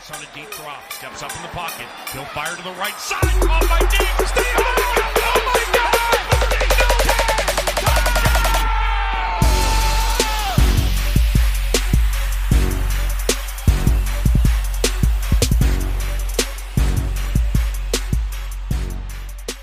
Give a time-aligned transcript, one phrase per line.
[0.00, 1.86] Chase on a deep drop, steps up in the pocket.
[2.12, 3.20] He'll fire to the right side.
[3.20, 4.30] Caught by Diggs.
[4.30, 4.66] Stay God!
[4.94, 5.40] Oh!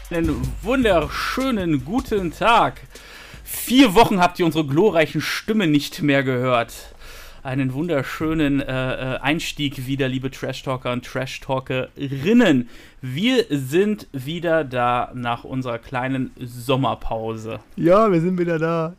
[0.10, 2.82] Einen wunderschönen guten Tag.
[3.44, 6.96] Vier Wochen habt ihr unsere glorreichen Stimmen nicht mehr gehört.
[7.48, 8.66] Einen wunderschönen äh,
[9.16, 12.68] äh, Einstieg wieder, liebe Trash-Talker und Trash-Talkerinnen.
[13.02, 17.62] Wir sind wieder da nach unserer kleinen Sommerpause.
[17.78, 18.96] Ja, wir sind wieder da.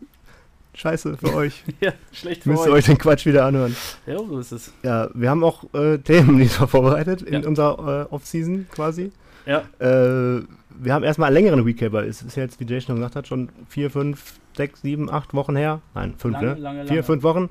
[0.72, 1.62] Scheiße für euch.
[1.82, 2.78] ja, schlecht für Müsst ihr euch.
[2.78, 3.76] euch den Quatsch wieder anhören.
[4.06, 4.72] Ja, so ist es.
[4.82, 7.46] Ja, wir haben auch äh, Themen diesmal vorbereitet in Ja.
[7.50, 9.12] unserer äh, Off-Season quasi.
[9.44, 10.42] Ja, Äh,
[10.80, 13.14] wir haben erstmal einen längeren Recap, weil es ist ja jetzt, wie Jay schon gesagt
[13.14, 15.80] hat, schon vier, fünf, sechs, sieben, acht Wochen her.
[15.94, 16.54] Nein, fünf, Lange, ne?
[16.60, 17.02] lange, Vier, lange.
[17.04, 17.48] fünf Wochen.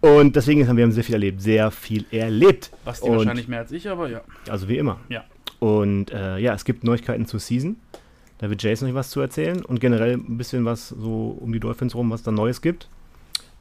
[0.00, 1.40] Und deswegen haben wir haben sehr viel erlebt.
[1.40, 2.70] Sehr viel erlebt.
[2.84, 4.20] Basti Und- wahrscheinlich mehr als ich, aber ja.
[4.50, 4.98] Also wie immer.
[5.08, 5.24] Ja.
[5.60, 7.76] Und äh, ja, es gibt Neuigkeiten zur Season.
[8.38, 11.58] Da wird Jason euch was zu erzählen und generell ein bisschen was so um die
[11.60, 12.88] Dolphins rum, was da Neues gibt.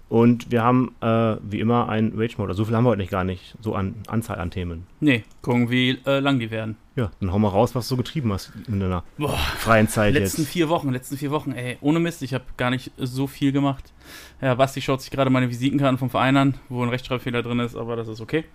[0.09, 2.53] Und wir haben äh, wie immer ein Rage-Mode.
[2.53, 4.88] So viel haben wir heute nicht gar nicht, so an Anzahl an Themen.
[5.02, 6.77] Nee, gucken, wie äh, lang die werden.
[6.95, 10.14] Ja, dann hau mal raus, was du so getrieben hast in deiner Boah, freien Zeit
[10.14, 10.52] letzten jetzt.
[10.52, 13.94] vier Wochen, letzten vier Wochen, ey, ohne Mist, ich habe gar nicht so viel gemacht.
[14.41, 17.75] Ja, Basti schaut sich gerade meine Visitenkarten vom Verein an, wo ein Rechtschreibfehler drin ist,
[17.75, 18.45] aber das ist okay.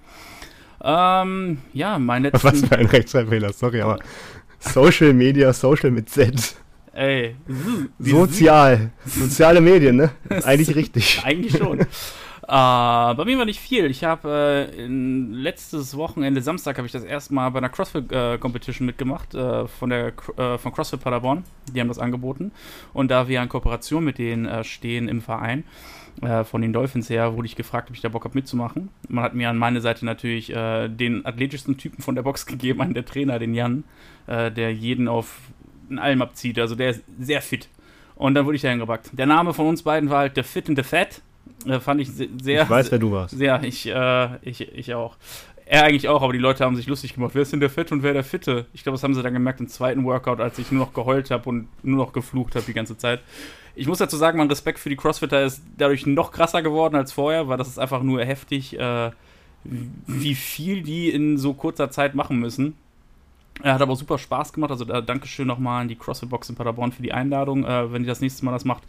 [0.83, 3.99] Ähm, ja, mein letzten, Was für ein Rechtschreibfehler, sorry, aber
[4.59, 6.57] Social Media, Social mit Z.
[6.93, 7.37] ey,
[7.99, 8.91] Sozial.
[9.05, 10.11] Soziale Medien, ne?
[10.45, 11.23] Eigentlich richtig.
[11.25, 11.81] Eigentlich schon.
[11.81, 11.87] äh,
[12.47, 13.87] bei mir war nicht viel.
[13.87, 19.35] Ich habe äh, letztes Wochenende, Samstag, habe ich das erste Mal bei einer CrossFit-Competition mitgemacht,
[19.35, 21.45] äh, von, der, äh, von CrossFit Paderborn.
[21.73, 22.53] Die haben das angeboten.
[22.93, 25.65] Und da wir in Kooperation mit denen äh, stehen im Verein,
[26.21, 28.91] äh, von den Dolphins her, wurde ich gefragt, ob ich da Bock habe mitzumachen.
[29.09, 32.83] Man hat mir an meine Seite natürlich äh, den athletischsten Typen von der Box gegeben,
[32.83, 33.85] einen der Trainer, den Jan,
[34.27, 35.39] äh, der jeden auf
[35.93, 36.59] einen Alm abzieht.
[36.59, 37.69] Also der ist sehr fit.
[38.17, 39.11] Und dann wurde ich dahin gepackt.
[39.13, 41.21] Der Name von uns beiden war halt The Fit and the Fat.
[41.67, 42.63] Äh, fand ich se- sehr.
[42.63, 43.37] Ich weiß, wer du warst.
[43.37, 45.17] Sehr, ich, äh, ich, ich auch.
[45.65, 47.33] Er eigentlich auch, aber die Leute haben sich lustig gemacht.
[47.35, 48.67] Wer ist denn der Fette und wer der Fitte?
[48.75, 51.31] Ich glaube, das haben sie dann gemerkt im zweiten Workout, als ich nur noch geheult
[51.31, 53.21] habe und nur noch geflucht habe die ganze Zeit.
[53.75, 57.13] Ich muss dazu sagen, mein Respekt für die Crossfitter ist dadurch noch krasser geworden als
[57.13, 59.11] vorher, weil das ist einfach nur heftig, äh,
[59.65, 62.77] wie viel die in so kurzer Zeit machen müssen.
[63.63, 64.71] Er hat aber super Spaß gemacht.
[64.71, 67.65] Also da Dankeschön nochmal an die CrossFit Box in Paderborn für die Einladung.
[67.65, 68.83] Äh, wenn ihr das nächste Mal das macht,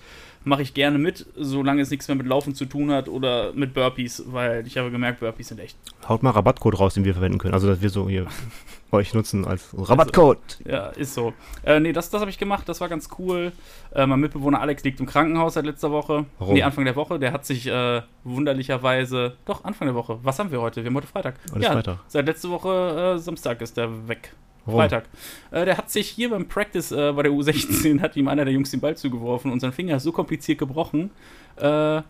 [0.46, 3.74] mache ich gerne mit, solange es nichts mehr mit Laufen zu tun hat oder mit
[3.74, 5.78] Burpees, weil ich habe gemerkt, Burpees sind echt.
[6.07, 7.53] Haut mal Rabattcode raus, den wir verwenden können.
[7.53, 8.25] Also, dass wir so hier
[8.91, 10.59] euch nutzen als Rabattcode.
[10.66, 11.34] Ja, ist so.
[11.63, 13.51] Äh, nee, das, das habe ich gemacht, das war ganz cool.
[13.94, 16.25] Äh, mein Mitbewohner Alex liegt im Krankenhaus seit letzter Woche.
[16.40, 16.53] Warum?
[16.53, 17.19] Nee, Anfang der Woche.
[17.19, 19.35] Der hat sich äh, wunderlicherweise.
[19.45, 20.19] Doch, Anfang der Woche.
[20.24, 20.84] Was haben wir heute?
[20.84, 21.35] Wir haben heute Freitag.
[21.51, 22.00] Heute ist Freitag.
[22.07, 24.34] Seit letzter Woche äh, Samstag ist der weg.
[24.66, 24.79] Warum?
[24.79, 25.06] Freitag.
[25.51, 28.53] Äh, der hat sich hier beim Practice äh, bei der U16, hat ihm einer der
[28.53, 31.12] Jungs den Ball zugeworfen und sein Finger ist so kompliziert gebrochen,
[31.57, 32.01] äh,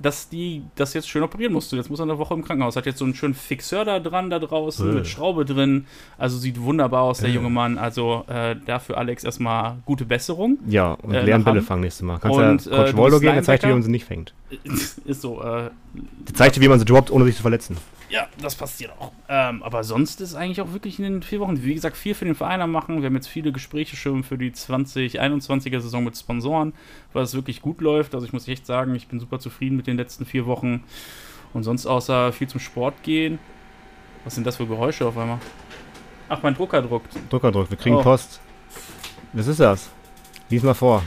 [0.00, 1.76] dass die das jetzt schön operieren musste.
[1.76, 2.74] Jetzt muss er eine Woche im Krankenhaus.
[2.74, 4.92] Hat jetzt so einen schönen Fixeur da dran, da draußen, Äh.
[4.92, 5.86] mit Schraube drin.
[6.18, 7.34] Also sieht wunderbar aus, der Äh.
[7.34, 7.78] junge Mann.
[7.78, 10.58] Also äh, dafür Alex erstmal gute Besserung.
[10.66, 12.18] Ja, und lernen Bälle fangen nächstes Mal.
[12.18, 14.34] Kannst Und, ja Coach Wollo gehen, der zeigt dir, wie man sie nicht fängt.
[15.04, 17.76] ist so, äh, Der zeigt dir, wie man sie droppt, ohne sich zu verletzen.
[18.14, 19.10] Ja, das passiert auch.
[19.28, 22.24] Ähm, aber sonst ist eigentlich auch wirklich in den vier Wochen, wie gesagt, viel für
[22.24, 23.00] den Verein am machen.
[23.02, 26.74] Wir haben jetzt viele Gespräche schon für die 2021er Saison mit Sponsoren,
[27.12, 28.14] weil es wirklich gut läuft.
[28.14, 30.84] Also ich muss echt sagen, ich bin super zufrieden mit den letzten vier Wochen.
[31.54, 33.40] Und sonst außer viel zum Sport gehen.
[34.22, 35.38] Was sind das für Geräusche auf einmal?
[36.28, 37.16] Ach, mein Drucker druckt.
[37.30, 38.02] Druckerdruck, wir kriegen Oh.
[38.02, 38.40] Post.
[39.32, 39.90] Was ist das?
[40.50, 41.02] Lies mal vor.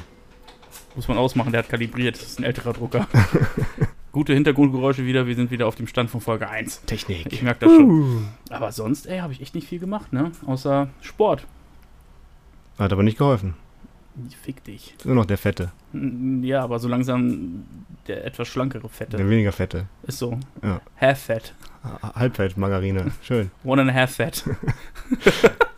[0.93, 2.15] Muss man ausmachen, der hat kalibriert.
[2.17, 3.07] Das ist ein älterer Drucker.
[4.17, 5.27] Gute Hintergrundgeräusche wieder.
[5.27, 6.85] Wir sind wieder auf dem Stand von Folge 1.
[6.87, 7.31] Technik.
[7.31, 7.87] Ich merke das schon.
[7.87, 8.21] Uh.
[8.49, 10.31] Aber sonst, ey, habe ich echt nicht viel gemacht, ne?
[10.47, 11.45] Außer Sport.
[12.79, 13.53] Hat aber nicht geholfen.
[14.41, 14.95] Fick dich.
[15.03, 15.71] Nur noch der Fette.
[16.41, 17.65] Ja, aber so langsam
[18.07, 19.17] der etwas schlankere Fette.
[19.17, 19.85] Der weniger Fette.
[20.07, 20.39] Ist so.
[20.63, 20.81] Ja.
[20.99, 21.53] Half Fat.
[21.83, 23.11] Ha- Halbfett-Margarine.
[23.21, 23.51] Schön.
[23.63, 24.43] One and a half Fat.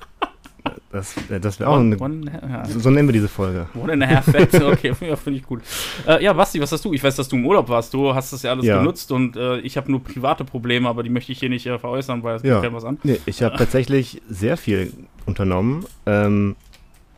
[0.91, 1.95] Das, äh, das wäre auch eine.
[2.00, 2.65] one, one, ja.
[2.65, 3.68] So, so nennen wir diese Folge.
[3.75, 4.53] one and a half Fat.
[4.63, 5.62] Okay, finde find ich gut.
[6.07, 6.94] Äh, ja, Basti, was hast du?
[6.94, 7.94] Ich weiß, dass du im Urlaub warst.
[7.94, 8.80] Du hast das ja alles Ja.
[8.80, 11.77] genutzt und äh, ich habe nur private Probleme, aber die möchte ich hier nicht äh,
[11.77, 12.59] veräußern, weil es Ja.
[12.62, 12.97] geht was an.
[13.03, 14.91] Nee, ich habe tatsächlich sehr viel
[15.27, 15.86] unternommen.
[16.07, 16.56] Ähm,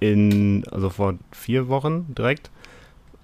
[0.01, 2.50] in, also vor vier Wochen direkt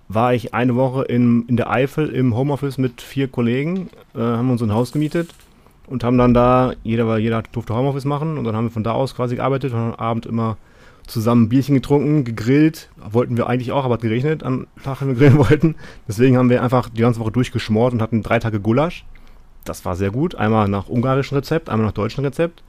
[0.10, 4.50] war ich eine Woche in, in der Eifel im Homeoffice mit vier Kollegen, äh, haben
[4.52, 5.32] uns ein Haus gemietet
[5.88, 8.92] und haben dann da, jeder, jeder durfte Homeoffice machen und dann haben wir von da
[8.92, 10.58] aus quasi gearbeitet und am Abend immer
[11.08, 12.90] zusammen ein Bierchen getrunken, gegrillt.
[12.98, 15.76] Wollten wir eigentlich auch, aber hat geregnet am Tag, wenn wir grillen wollten.
[16.08, 19.06] Deswegen haben wir einfach die ganze Woche durchgeschmort und hatten drei Tage Gulasch.
[19.64, 20.36] Das war sehr gut.
[20.36, 22.64] Einmal nach ungarischem Rezept, einmal nach deutschem Rezept.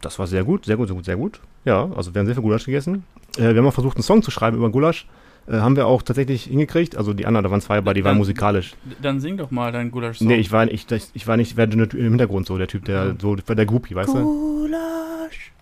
[0.00, 1.40] Das war sehr gut, sehr gut, sehr gut, sehr gut.
[1.64, 3.04] Ja, also wir haben sehr viel Gulasch gegessen.
[3.36, 5.06] Äh, wir haben auch versucht, einen Song zu schreiben über Gulasch.
[5.46, 6.96] Äh, haben wir auch tatsächlich hingekriegt.
[6.96, 8.74] Also die anderen, da waren zwei bei, die waren musikalisch.
[9.02, 10.26] Dann sing doch mal deinen Gulasch-Song.
[10.28, 12.84] Nee, ich war, ich, ich, ich war nicht, ich war im Hintergrund so, der Typ,
[12.86, 13.14] der Ja.
[13.20, 14.22] so, der Groupie, weißt du?
[14.22, 15.52] Gulasch.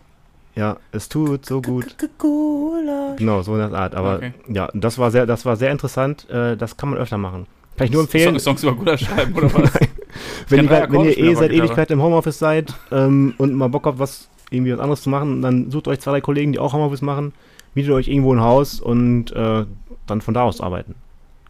[0.55, 1.97] Ja, es tut so gut.
[2.19, 3.17] Gulasch.
[3.19, 3.95] Genau, so in der Art.
[3.95, 4.33] Aber Okay.
[4.49, 6.29] ja, das war sehr, das war sehr interessant.
[6.31, 7.47] Äh, das kann man öfter machen.
[7.77, 8.39] Kann ich nur empfehlen.
[8.39, 9.73] Song- Songs über Gulasch schreiben, oder was?
[10.49, 11.51] wenn, ihr, wenn ihr eh seit.
[11.53, 15.41] Ewigkeit im Homeoffice seid ähm, und mal Bock habt, was irgendwie was anderes zu machen,
[15.41, 17.33] dann sucht euch zwei, drei Kollegen, die auch Homeoffice machen,
[17.75, 19.65] mietet euch irgendwo ein Haus und äh,
[20.07, 20.95] dann von da aus arbeiten.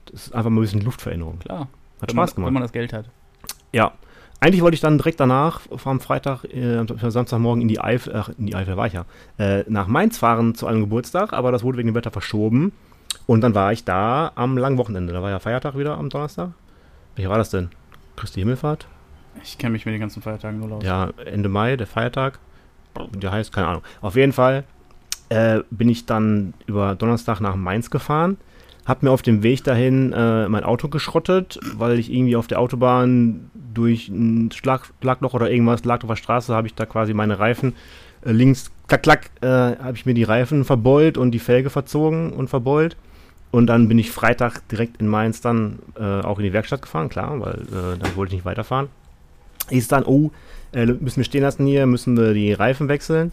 [0.06, 1.38] Das ist einfach mal ein bisschen Luftveränderung.
[1.38, 1.69] Klar.
[2.00, 2.46] Hat wenn man, Spaß gemacht.
[2.48, 3.06] Wenn man das Geld hat.
[3.72, 3.92] Ja.
[4.40, 8.28] Eigentlich wollte ich dann direkt danach, am Freitag, äh, am Samstagmorgen in die Eifel, ach,
[8.36, 9.04] in die Eifel war ich ja,
[9.38, 12.72] äh, nach Mainz fahren zu einem Geburtstag, aber das wurde wegen dem Wetter verschoben.
[13.26, 15.12] Und dann war ich da am langen Wochenende.
[15.12, 16.50] Da war ja Feiertag wieder am Donnerstag.
[17.14, 17.70] Welcher war das denn?
[18.16, 18.88] Christi Himmelfahrt?
[19.42, 20.84] Ich kenne mich mit den ganzen Feiertagen null aus.
[20.84, 22.40] Ja, Ende Mai, der Feiertag.
[23.14, 23.82] Der heißt, keine Ahnung.
[24.00, 24.64] Auf jeden Fall
[25.32, 28.37] äh, bin ich dann über Donnerstag nach Mainz gefahren.
[28.84, 32.61] Hab mir auf dem Weg dahin äh, mein Auto geschrottet, weil ich irgendwie auf der
[32.61, 37.14] Autobahn durch ein Schlag, Schlagloch oder irgendwas lag auf der Straße, habe ich da quasi
[37.14, 37.75] meine Reifen
[38.26, 42.32] äh, links, klack, klack, äh, habe ich mir die Reifen verbeult und die Felge verzogen
[42.32, 42.96] und verbeult.
[43.52, 47.08] Und dann bin ich Freitag direkt in Mainz dann äh, auch in die Werkstatt gefahren,
[47.08, 48.88] klar, weil äh, dann wollte ich nicht weiterfahren.
[49.69, 50.31] Hieß dann, oh,
[50.73, 53.31] äh, müssen wir stehen lassen hier, müssen wir die Reifen wechseln.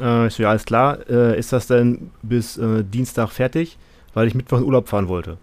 [0.00, 0.98] Äh, ich so, ja, alles klar.
[1.08, 3.78] Äh, ist das denn bis äh, Dienstag fertig?
[4.14, 5.38] Weil ich Mittwoch in Urlaub fahren wollte.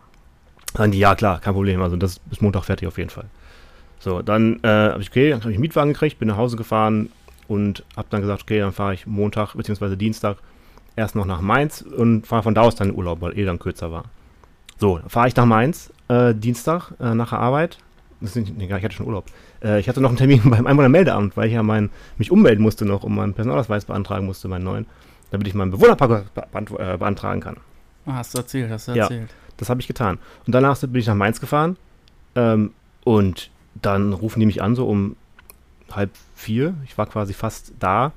[0.74, 1.82] Dann die, ja, klar, kein Problem.
[1.82, 3.26] Also das ist bis Montag fertig auf jeden Fall.
[4.00, 7.10] So, dann äh, habe ich, okay, dann habe ich Mietwagen gekriegt, bin nach Hause gefahren
[7.48, 9.96] und habe dann gesagt, okay, dann fahre ich Montag bzw.
[9.96, 10.38] Dienstag
[10.96, 13.60] erst noch nach Mainz und fahre von da aus dann in Urlaub, weil eh dann
[13.60, 14.06] kürzer war.
[14.78, 17.78] So, fahre ich nach Mainz, äh, Dienstag äh, nach der Arbeit.
[18.26, 19.26] Das ist nicht, nee, ich hatte schon Urlaub.
[19.64, 22.86] Äh, ich hatte noch einen Termin beim Einwohnermeldeamt, weil ich ja mein, mich ummelden musste
[22.86, 24.86] noch, um meinen Personalausweis beantragen musste, meinen neuen,
[25.32, 26.44] damit ich meinen Bewohnerpark be
[26.80, 27.58] äh, beantragen kann.
[28.06, 29.04] Ah, hast du erzählt, hast du Ja.
[29.04, 29.30] erzählt.
[29.58, 30.18] Das habe ich getan.
[30.46, 31.78] Und danach bin ich nach Mainz gefahren
[32.36, 32.72] ähm,
[33.04, 33.50] und
[33.82, 35.16] dann rufen die mich an, so um
[35.92, 36.74] halb vier.
[36.86, 38.12] Ich war quasi fast da.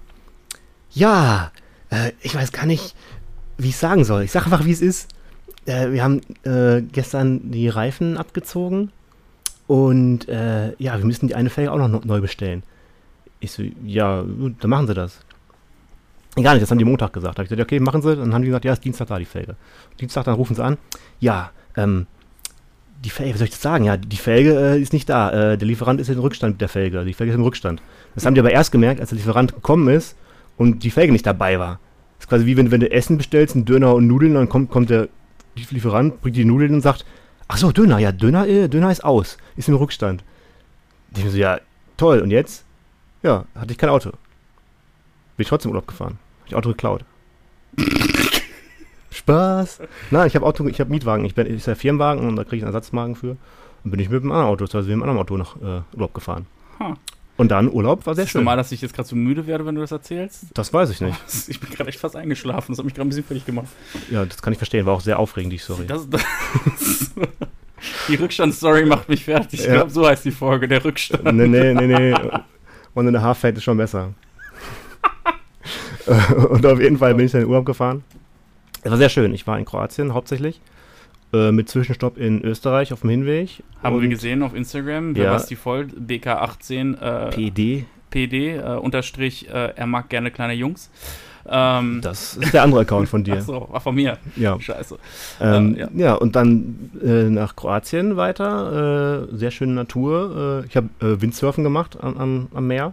[0.90, 1.52] Ja,
[1.90, 2.94] äh, ich weiß gar nicht,
[3.56, 4.22] wie ich sagen soll.
[4.22, 5.08] Ich sage einfach, wie es ist.
[5.66, 8.90] Äh, wir haben äh, gestern die Reifen abgezogen
[9.68, 12.64] und äh, ja, wir müssen die eine Felge auch noch no- neu bestellen.
[13.38, 14.24] Ich so, ja,
[14.60, 15.20] dann machen sie das.
[16.42, 17.36] Gar nicht, das haben die Montag gesagt.
[17.36, 18.16] Da habe ich gesagt, okay, machen sie.
[18.16, 19.54] Dann haben die gesagt, ja, ist Dienstag da, die Felge.
[20.00, 20.76] Dienstag, dann rufen sie an.
[21.20, 22.06] Ja, ähm,
[23.04, 23.84] die Felge, wie soll ich das sagen?
[23.84, 25.30] Ja, die Felge äh, ist nicht da.
[25.52, 27.04] Äh, der Lieferant ist im Rückstand mit der Felge.
[27.04, 27.82] Die Felge ist im Rückstand.
[28.14, 30.16] Das haben die aber erst gemerkt, als der Lieferant gekommen ist
[30.56, 31.78] und die Felge nicht dabei war.
[32.18, 34.70] Das ist quasi wie wenn, wenn du Essen bestellst, einen Döner und Nudeln, dann kommt,
[34.70, 35.08] kommt der
[35.70, 37.04] Lieferant, bringt die Nudeln und sagt,
[37.48, 40.22] ach so, Döner, ja, Döner, äh, Döner ist aus, ist im Rückstand.
[41.16, 41.58] Ich mir so, ja,
[41.96, 42.64] toll, und jetzt?
[43.22, 44.10] Ja, hatte ich kein Auto.
[44.10, 46.18] Bin ich trotzdem Urlaub gefahren.
[46.40, 47.04] Hab ich Auto geklaut.
[49.10, 49.80] Spaß.
[50.10, 51.24] Nein, ich habe Auto, ich habe Mietwagen.
[51.24, 53.36] Ich bin ist ja Firmenwagen und da kriege ich einen Ersatzwagen für.
[53.84, 56.14] Und bin ich mit einem anderen Auto, also mit einem anderen Auto nach äh, Urlaub
[56.14, 56.46] gefahren.
[56.78, 56.94] Ha.
[57.38, 58.40] Und dann Urlaub war sehr schön.
[58.40, 60.44] normal, dass ich jetzt gerade so müde werde, wenn du das erzählst?
[60.54, 61.16] Das weiß ich nicht.
[61.48, 62.72] Ich bin gerade echt fast eingeschlafen.
[62.72, 63.68] Das hat mich gerade ein bisschen fertig gemacht.
[64.10, 64.84] Ja, das kann ich verstehen.
[64.84, 65.86] War auch sehr aufregend, die Story.
[65.86, 66.20] Das, das,
[68.08, 69.60] die Rückstandsstory macht mich fertig.
[69.60, 69.74] Ich Ja.
[69.74, 71.24] glaube, so heißt die Folge, der Rückstand.
[71.24, 72.12] nee, nee, nee, nee.
[72.94, 74.12] One and a half Fat ist schon besser.
[76.50, 78.02] und auf jeden Fall bin ich dann in Urlaub gefahren.
[78.82, 79.32] Es war sehr schön.
[79.34, 80.60] Ich war in Kroatien hauptsächlich.
[81.32, 83.62] Äh, mit Zwischenstopp in Österreich auf dem Hinweg.
[83.82, 85.24] Haben wir gesehen auf Instagram, Ja.
[85.24, 85.32] ja.
[85.32, 87.84] Basti Voll, BK18 äh, PD.
[88.10, 90.90] PD, äh, Unterstrich, äh, er mag gerne kleine Jungs.
[91.50, 93.34] Ähm, Das ist der andere Account von dir.
[93.34, 94.16] Achso, war von mir.
[94.36, 94.58] Ja.
[94.58, 94.98] Scheiße.
[95.40, 95.88] Ähm, Äh, ja.
[95.94, 96.14] ja.
[96.14, 99.26] und dann äh, nach Kroatien weiter.
[99.30, 100.62] Äh, sehr schöne Natur.
[100.64, 102.92] Äh, ich habe Windsurfen gemacht am, am, am Meer.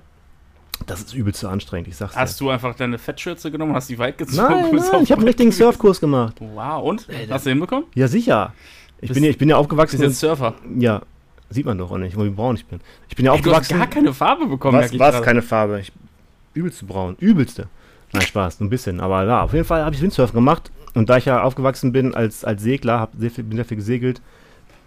[0.88, 3.98] Das ist übelst so anstrengend, ich sag's Hast du einfach deine Fettschürze genommen, hast die
[3.98, 4.48] weit gezogen?
[4.72, 6.36] Nein, nein, ich habe einen richtigen Surfkurs gemacht.
[6.40, 7.08] Wow, und?
[7.30, 7.86] Hast du hinbekommen?
[7.96, 8.54] Ja, sicher.
[9.02, 10.00] Ich, Bist- bin ja, ich bin ja Du aufgewachsen.
[10.00, 10.54] bist jetzt Surfer.
[10.78, 11.02] ja,
[11.50, 12.82] sieht man doch auch nicht, wie braun ich bin.
[13.10, 13.78] Ich bin ja Ey, du hast aufgewachsen.
[13.80, 15.22] gar keine Farbe bekommen, was, was?
[15.22, 15.80] Keine Farbe.
[15.80, 15.92] Ich,
[16.54, 17.16] übelste braun.
[17.20, 17.68] Übelste.
[18.12, 19.00] Nein, Spaß, nur ein bisschen.
[19.00, 20.72] Aber ja, auf jeden Fall habe ich Windsurfen gemacht.
[20.94, 23.78] Und da ich ja aufgewachsen bin als, als Segler, hab sehr viel, bin sehr viel
[23.78, 24.22] gesegelt,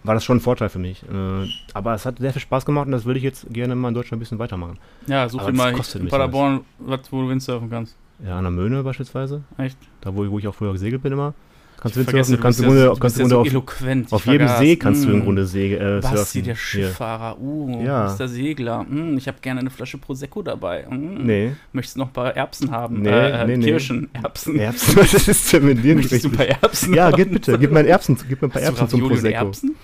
[0.03, 1.03] war das schon ein Vorteil für mich.
[1.03, 3.89] Äh, aber es hat sehr viel Spaß gemacht und das würde ich jetzt gerne mal
[3.89, 4.77] in Deutschland ein bisschen weitermachen.
[5.07, 7.95] Ja, such dir mal in Paderborn, was, wo du Windsurfen kannst.
[8.23, 9.43] Ja, an der Möhne beispielsweise.
[9.57, 9.77] Echt?
[10.01, 11.33] Da, wo, wo ich auch früher gesegelt bin immer.
[11.81, 14.47] Kannst du vergesse, Windsurfen, kannst du Grunde, du kannst du im so auf, auf jedem
[14.47, 14.59] vergaß.
[14.59, 15.23] See kannst du im Mm.
[15.23, 16.43] Grunde See, äh, Basti, surfen.
[16.43, 16.55] der.
[16.55, 17.39] Schifffahrer.
[17.39, 18.01] Uh, Ja.
[18.01, 18.83] du bist der Segler.
[18.83, 20.85] Mm, ich habe gerne eine Flasche Prosecco dabei.
[20.89, 21.25] Mm.
[21.25, 21.51] Nee.
[21.71, 23.01] Möchtest du noch ein paar Erbsen haben?
[23.01, 23.65] Nee, äh, nee, nee.
[23.65, 24.59] Kirschen, Erbsen.
[24.59, 26.47] Erbsen, was ist denn mit dir nicht Möchtest du ein richtig?
[26.59, 28.89] paar Erbsen Ja, gib bitte, gib mir ein Erbsen, gib mir ein paar du Erbsen
[28.89, 29.27] zum Prosecco.
[29.45, 29.75] Erbsen?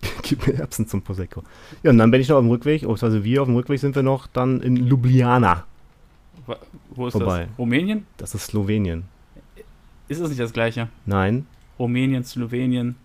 [0.22, 1.42] Gib mir Erbsen zum Prosecco.
[1.82, 3.94] Ja, und dann bin ich noch auf dem Rückweg, also wir auf dem Rückweg sind
[3.96, 5.64] wir noch dann in Ljubljana.
[6.94, 7.46] Wo ist Vorbei.
[7.48, 7.58] das?
[7.58, 8.06] Rumänien?
[8.16, 9.04] Das ist Slowenien.
[10.08, 10.88] Ist das nicht das gleiche?
[11.06, 11.46] Nein,
[11.78, 12.96] Rumänien, Slowenien,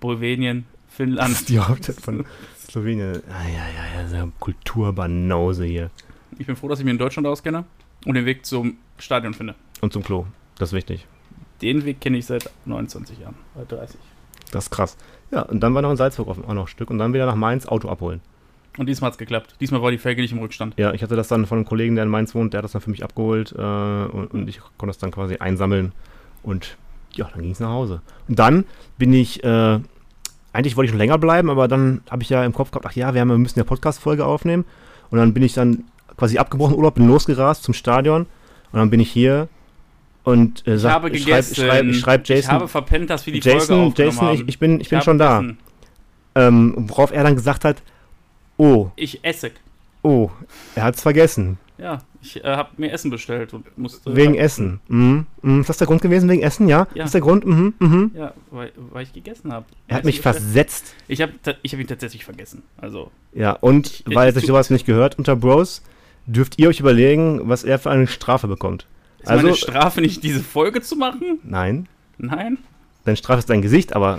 [0.00, 1.32] Bulgarien, das Finnland.
[1.32, 2.24] ist die Hauptstadt von
[2.68, 3.22] Slowenien.
[3.28, 5.90] Ah, ja, ja, ja, Kulturbanause hier.
[6.38, 7.64] Ich bin froh, dass ich mich in Deutschland auskenne
[8.06, 9.54] und den Weg zum Stadion finde.
[9.80, 10.26] Und zum Klo.
[10.58, 11.06] Das ist wichtig.
[11.62, 14.00] Den Weg kenne ich seit 29 Jahren, äh 30.
[14.50, 14.96] Das ist krass.
[15.30, 17.26] Ja, und dann war noch in Salzburg auf, auch noch ein Stück und dann wieder
[17.26, 18.20] nach Mainz Auto abholen.
[18.78, 19.56] Und diesmal hat es geklappt.
[19.60, 20.74] Diesmal war die Felge nicht im Rückstand.
[20.78, 22.72] Ja, ich hatte das dann von einem Kollegen, der in Mainz wohnt, der hat das
[22.72, 25.92] dann für mich abgeholt äh, und, und ich konnte das dann quasi einsammeln
[26.42, 26.76] und
[27.12, 28.00] ja, dann ging es nach Hause.
[28.28, 28.64] Und dann
[28.98, 29.78] bin ich, äh,
[30.52, 32.92] eigentlich wollte ich schon länger bleiben, aber dann habe ich ja im Kopf gehabt, ach
[32.92, 34.64] ja, wir, haben, wir müssen eine Podcast-Folge aufnehmen
[35.10, 35.84] und dann bin ich dann
[36.16, 38.22] quasi abgebrochen Urlaub, bin losgerast zum Stadion
[38.72, 39.48] und dann bin ich hier
[40.24, 41.54] und äh, Ich sag- habe schreib, gegessen.
[41.56, 44.48] schreib, ich schreib Ich Jason, habe verpennt, dass wir die Folge Jason, aufgenommen Jason, ich,
[44.48, 45.38] ich bin, ich bin schon da.
[45.40, 45.58] gegessen.
[46.36, 47.82] Ähm, worauf er dann gesagt hat,
[48.56, 49.50] oh, Ich esse.
[50.02, 50.30] oh,
[50.76, 51.58] er hat's vergessen.
[51.78, 54.14] Ja, ich äh, habe mir Essen bestellt und musste.
[54.14, 54.80] Wegen ja, Essen.
[54.88, 55.26] Mhm.
[55.42, 55.60] Mhm.
[55.62, 56.68] Ist das der Grund gewesen, wegen Essen?
[56.68, 56.86] Ja.
[56.94, 57.04] Ja.
[57.04, 57.44] Ist der Grund?
[57.46, 57.74] Mhm.
[57.78, 58.10] Mhm.
[58.14, 59.66] Ja, weil, weil ich gegessen habe.
[59.88, 60.94] Er hat mich versetzt.
[61.08, 62.62] Ich habe ich hab ihn tatsächlich vergessen.
[62.76, 65.82] Also, Ja, und Ich- weil ich- sich sowas nicht gehört unter Bros,
[66.26, 68.86] dürft ihr euch überlegen, was er für eine Strafe bekommt.
[69.20, 71.40] ist meine Also, Strafe nicht, diese Folge zu machen?
[71.42, 72.58] nein, Nein?
[73.04, 74.18] deine Strafe ist dein Gesicht, aber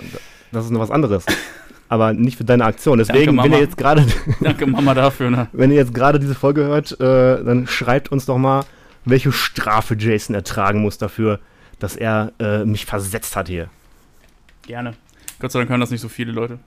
[0.50, 1.24] das ist noch was anderes.
[1.92, 2.96] aber nicht für deine Aktion.
[2.96, 4.06] Deswegen, Danke, wenn ihr jetzt gerade,
[4.40, 5.30] Danke, Mama, dafür.
[5.30, 5.48] Ne?
[5.52, 8.64] wenn ihr jetzt gerade diese Folge hört, äh, dann schreibt uns doch mal,
[9.04, 11.38] welche Strafe Jason ertragen muss dafür,
[11.78, 13.68] dass er äh, mich versetzt hat hier.
[14.62, 14.94] Gerne.
[15.38, 16.60] Gott sei Dank hören das nicht so viele Leute.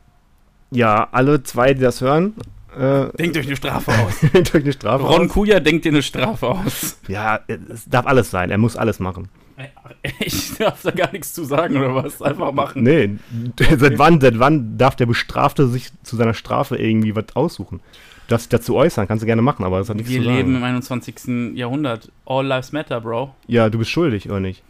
[0.70, 2.36] Ja, alle zwei, die das hören,
[2.78, 4.22] äh, Denkt euch eine Strafe aus.
[4.34, 5.32] nehmt euch eine Strafe Ron aus.
[5.32, 7.00] Kuja denkt dir eine Strafe aus.
[7.08, 8.52] Ja, es darf alles sein.
[8.52, 9.30] Er muss alles machen.
[10.20, 12.22] Ich darf da gar nichts zu sagen, oder was?
[12.22, 12.84] Einfach machen.
[12.84, 13.18] Nee,
[13.78, 17.80] seit wann, seit wann darf der Bestrafte sich zu seiner Strafe irgendwie was aussuchen?
[18.28, 20.38] Das dazu äußern, kannst du gerne machen, aber das hat nichts Wir zu sagen.
[20.38, 21.56] leben im 21.
[21.56, 22.12] Jahrhundert.
[22.26, 23.36] All lives matter, Bro.
[23.48, 24.64] Ja, du bist schuldig, oder nicht?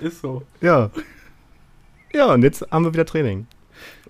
[0.00, 0.42] Ist so.
[0.60, 0.90] Ja.
[2.14, 3.46] Ja, und jetzt haben wir wieder Training.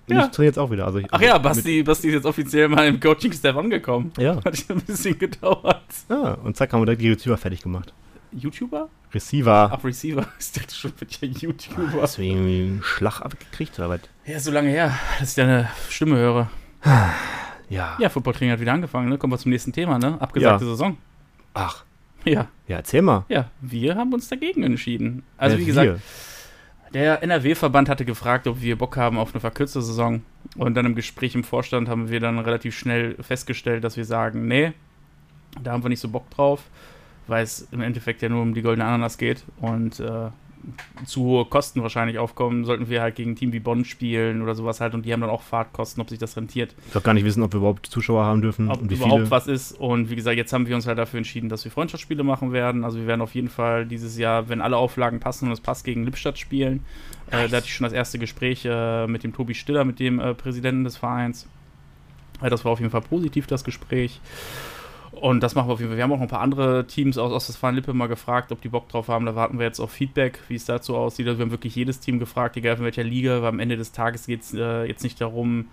[0.09, 0.25] Und Ja.
[0.25, 0.85] ich trainiere jetzt auch wieder.
[0.87, 4.13] Also ich, Ach ja, Basti, Basti ist jetzt offiziell mal im Coaching-Step angekommen.
[4.19, 4.37] Ja.
[4.45, 5.83] Hat ein bisschen gedauert.
[6.09, 7.93] ja, und zack, haben wir direkt die Receiver fertig gemacht.
[8.33, 8.89] YouTuber?
[9.15, 9.71] Receiver.
[9.73, 10.27] Ach, Receiver.
[10.41, 12.03] Ich dachte schon, wird ja YouTuber.
[12.03, 14.01] Hast du irgendwie einen Schlag abgekriegt oder was?
[14.27, 16.51] Ja, so lange her, dass ich deine Stimme höre.
[17.69, 17.97] Ja.
[17.99, 19.17] Ja, Football-Training hat wieder angefangen, ne?
[19.17, 20.21] Kommen wir zum nächsten Thema, ne?
[20.21, 20.99] Abgesagte Saison.
[21.55, 21.85] Ach,
[22.25, 23.25] Ja, ja, erzähl mal.
[23.31, 25.23] ja, wir haben uns dagegen entschieden.
[25.39, 25.99] Also, Wer wie gesagt, wir?
[26.95, 30.23] Der NRW-Verband hatte gefragt, ob wir Bock haben auf eine verkürzte Saison.
[30.57, 34.47] Und dann im Gespräch im Vorstand haben wir dann relativ schnell festgestellt, dass wir sagen,
[34.47, 34.73] nee,
[35.63, 36.65] da haben wir nicht so Bock drauf,
[37.27, 40.29] weil es im Endeffekt ja nur um die goldene Ananas geht und äh,
[41.05, 44.55] zu hohe Kosten wahrscheinlich aufkommen, sollten wir halt gegen ein Team wie Bonn spielen oder
[44.55, 47.15] sowas halt und die haben dann auch Fahrtkosten, ob sich das rentiert, Ich doch gar
[47.15, 49.31] nicht wissen, ob wir überhaupt Zuschauer haben dürfen ob und wie überhaupt viele.
[49.31, 49.73] was ist.
[49.73, 52.85] Und wie gesagt, jetzt haben wir uns halt dafür entschieden, dass wir Freundschaftsspiele machen werden.
[52.85, 55.85] Also wir werden auf jeden Fall dieses Jahr, wenn alle Auflagen passen und es passt,
[55.85, 56.85] gegen Lippstadt spielen.
[57.31, 60.21] Äh, da hatte ich schon das erste Gespräch äh, mit dem Tobi Stiller, mit dem
[60.21, 61.49] äh, Präsidenten des Vereins.
[62.43, 64.21] Äh, das war auf jeden Fall positiv, das Gespräch.
[65.23, 65.99] Und das machen wir auf jeden Fall.
[65.99, 69.07] Wir haben auch ein paar andere Teams aus Ostwestfalen-Lippe mal gefragt, ob die Bock drauf
[69.07, 69.25] haben.
[69.25, 71.29] Da warten wir jetzt auf Feedback, wie es dazu aussieht.
[71.29, 73.93] Also wir haben wirklich jedes Team gefragt, egal in welcher Liga, weil am Ende des
[73.93, 75.67] Tages geht es äh, jetzt nicht darum,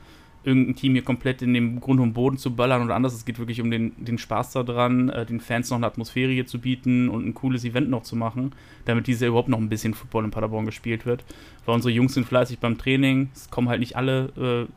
[0.43, 3.15] irgendein Team hier komplett in den Grund und Boden zu ballern oder anders.
[3.15, 6.45] Es geht wirklich um den, den Spaß daran, äh, den Fans noch eine Atmosphäre hier
[6.45, 8.53] zu bieten und ein cooles Event noch zu machen,
[8.85, 11.25] damit dieses Jahr überhaupt noch ein bisschen Football in Paderborn gespielt wird.
[11.65, 13.29] Weil unsere Jungs sind fleißig beim Training.
[13.33, 14.71] Es kommen halt nicht alle, äh,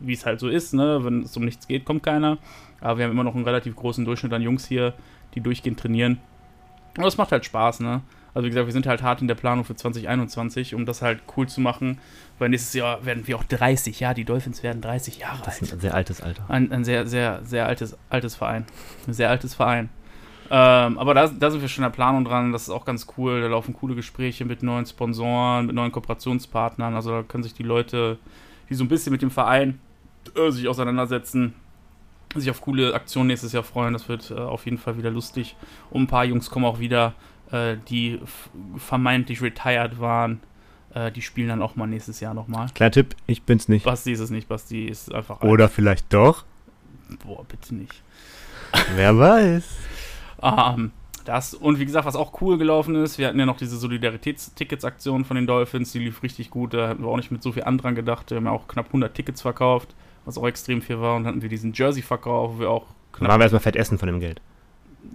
[0.00, 1.04] wie es halt so ist, ne?
[1.04, 2.38] Wenn es um nichts geht, kommt keiner.
[2.80, 4.94] Aber wir haben immer noch einen relativ großen Durchschnitt an Jungs hier,
[5.34, 6.18] die durchgehend trainieren.
[6.96, 8.02] Und das macht halt Spaß, ne?
[8.34, 11.20] Also wie gesagt, wir sind halt hart in der Planung für 2021, um das halt
[11.36, 11.98] cool zu machen.
[12.38, 15.62] Weil nächstes Jahr werden wir auch 30, ja, die Dolphins werden 30 Jahre Das alt.
[15.62, 16.44] ist ein sehr altes Alter.
[16.48, 18.64] Ein, ein sehr, sehr, sehr altes, altes Verein.
[19.06, 19.88] Ein sehr altes Verein.
[20.50, 22.52] Ähm, aber da, da sind wir schon in der Planung dran.
[22.52, 23.40] Das ist auch ganz cool.
[23.40, 26.94] Da laufen coole Gespräche mit neuen Sponsoren, mit neuen Kooperationspartnern.
[26.94, 28.18] Also da können sich die Leute,
[28.68, 29.80] die so ein bisschen mit dem Verein
[30.34, 31.54] äh, sich auseinandersetzen,
[32.34, 33.92] sich auf coole Aktionen nächstes Jahr freuen.
[33.92, 35.56] Das wird äh, auf jeden Fall wieder lustig.
[35.90, 37.14] Und ein paar Jungs kommen auch wieder,
[37.50, 38.20] äh, die
[38.76, 40.40] vermeintlich retired waren.
[40.94, 42.68] Äh, die spielen dann auch mal nächstes Jahr nochmal.
[42.74, 43.84] Kleiner Tipp, ich bin's nicht.
[43.84, 44.48] Basti ist es nicht.
[44.48, 45.40] Basti ist einfach.
[45.40, 45.50] alt.
[45.50, 46.44] Oder vielleicht doch.
[47.24, 48.02] Boah, bitte nicht.
[48.94, 49.64] Wer weiß.
[50.40, 50.92] Ähm,
[51.28, 55.26] das, und wie gesagt, was auch cool gelaufen ist, wir hatten ja noch diese Solidaritätstickets-Aktion
[55.26, 57.64] von den Dolphins, die lief richtig gut, da hatten wir auch nicht mit so viel
[57.64, 59.94] Andrang gedacht, wir haben ja auch knapp 100 Tickets verkauft,
[60.24, 62.86] was auch extrem viel war, und hatten wir diesen Jersey-Verkauf, wo wir auch
[63.18, 64.40] Dann waren wir erstmal fett essen von dem Geld.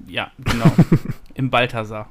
[0.08, 0.72] ja, genau,
[1.34, 2.08] im Balthasar.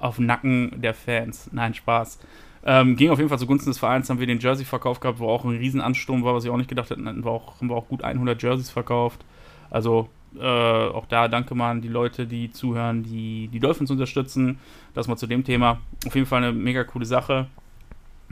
[0.00, 1.50] auf Nacken der Fans.
[1.52, 2.18] Nein, Spaß.
[2.64, 5.44] Ähm, ging auf jeden Fall zugunsten des Vereins, haben wir den Jersey-Verkauf gehabt, wo auch
[5.44, 7.02] ein Riesenansturm war, was ich auch nicht gedacht hätte.
[7.02, 9.22] Dann haben wir auch, haben wir auch gut 100 Jerseys verkauft.
[9.68, 14.58] Also äh, auch da danke mal an die Leute, die zuhören, die die Dolphins unterstützen.
[14.94, 15.78] Das mal zu dem Thema.
[16.06, 17.46] Auf jeden Fall eine mega coole Sache.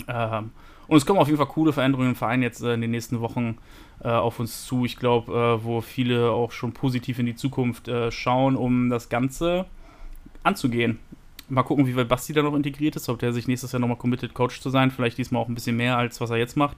[0.09, 0.50] Ähm,
[0.88, 3.21] und es kommen auf jeden Fall coole Veränderungen im Verein jetzt äh, in den nächsten
[3.21, 3.59] Wochen
[4.02, 4.85] äh, auf uns zu.
[4.85, 9.09] Ich glaube, äh, wo viele auch schon positiv in die Zukunft äh, schauen, um das
[9.09, 9.66] Ganze
[10.42, 10.99] anzugehen.
[11.49, 13.99] Mal gucken, wie weit Basti da noch integriert ist, ob der sich nächstes Jahr nochmal
[13.99, 14.90] committed, Coach zu sein.
[14.90, 16.76] Vielleicht diesmal auch ein bisschen mehr, als was er jetzt macht.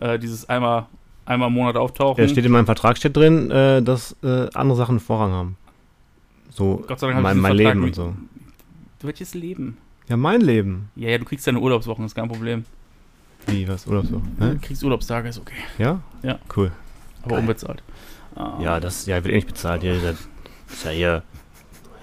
[0.00, 0.86] Äh, dieses einmal,
[1.26, 2.22] einmal im Monat auftauchen.
[2.22, 5.56] Ja, steht in meinem Vertrag steht drin, äh, dass äh, andere Sachen Vorrang haben.
[6.50, 8.14] So Gott sei Dank mein, ich mein Vertrag Leben und so.
[9.02, 9.76] Welches Leben?
[10.08, 10.90] Ja, mein Leben.
[10.96, 12.64] Ja, ja, du kriegst deine Urlaubswochen, ist kein Problem.
[13.46, 14.22] Wie, was, oder so?
[14.38, 15.54] Du kriegst Urlaubstage, ist okay.
[15.78, 16.00] Ja?
[16.22, 16.38] Ja.
[16.54, 16.72] Cool.
[17.22, 17.40] Aber Geil.
[17.40, 17.82] unbezahlt.
[18.34, 18.58] Ah.
[18.60, 19.82] Ja, das ja, wird eh nicht bezahlt.
[19.82, 20.28] Hier, das
[20.70, 21.22] ist ja hier.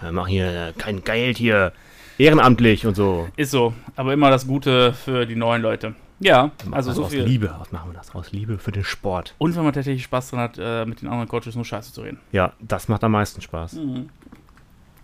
[0.01, 1.73] Wir machen hier äh, kein Geld hier.
[2.17, 3.27] Ehrenamtlich und so.
[3.35, 5.95] Ist so, aber immer das Gute für die neuen Leute.
[6.23, 7.23] Ja, also das so aus viel.
[7.23, 7.53] Liebe.
[7.59, 8.13] Was machen wir das?
[8.13, 9.33] Aus Liebe für den Sport.
[9.39, 12.01] Und wenn man tatsächlich Spaß dran hat, äh, mit den anderen Coaches nur Scheiße zu
[12.01, 12.19] reden.
[12.31, 13.73] Ja, das macht am meisten Spaß.
[13.73, 14.09] Mhm.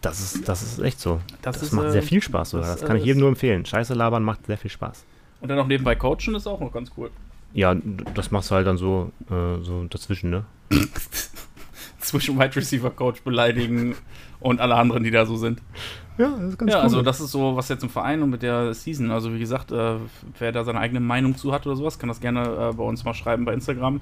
[0.01, 1.19] Das ist, das ist echt so.
[1.41, 2.67] Das, Das, ist, macht äh, sehr viel Spaß sogar.
[2.67, 3.65] das, Das, kann äh, ich jedem ist- nur empfehlen.
[3.65, 5.05] Scheiße labern macht sehr viel Spaß.
[5.41, 7.09] Und dann noch nebenbei coachen ist auch noch ganz cool.
[7.53, 7.75] Ja,
[8.13, 10.45] das machst du halt dann so, äh, so dazwischen, ne?
[12.00, 13.95] Zwischen Wide Receiver Coach beleidigen
[14.39, 15.62] und alle anderen, die da so sind.
[16.17, 18.41] Ja, das ist ganz ja, also das ist so, was jetzt im Verein und mit
[18.41, 19.12] der Season.
[19.12, 19.95] Also wie gesagt, äh,
[20.39, 23.03] wer da seine eigene Meinung zu hat oder sowas, kann das gerne äh, bei uns
[23.03, 24.01] mal schreiben bei Instagram.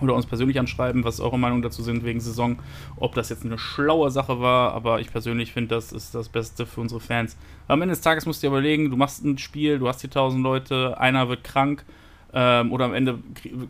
[0.00, 2.58] Oder uns persönlich anschreiben, was eure Meinung dazu sind wegen Saison.
[2.96, 6.66] Ob das jetzt eine schlaue Sache war, aber ich persönlich finde, das ist das Beste
[6.66, 7.36] für unsere Fans.
[7.66, 10.10] Am Ende des Tages musst du dir überlegen, du machst ein Spiel, du hast hier
[10.10, 11.84] tausend Leute, einer wird krank.
[12.32, 13.18] Ähm, oder am Ende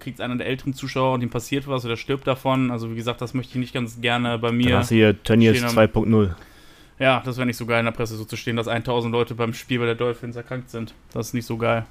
[0.01, 2.73] kriegt einer der älteren Zuschauer und ihm passiert was oder stirbt davon.
[2.73, 4.79] Also wie gesagt, das möchte ich nicht ganz gerne bei Dann mir.
[4.79, 6.35] hast du hier Tönnies stehen am- 2.0.
[6.99, 9.35] Ja, das wäre nicht so geil in der Presse so zu stehen, dass 1000 Leute
[9.35, 10.95] beim Spiel bei der Dolphins erkrankt sind.
[11.13, 11.87] Das ist nicht so geil.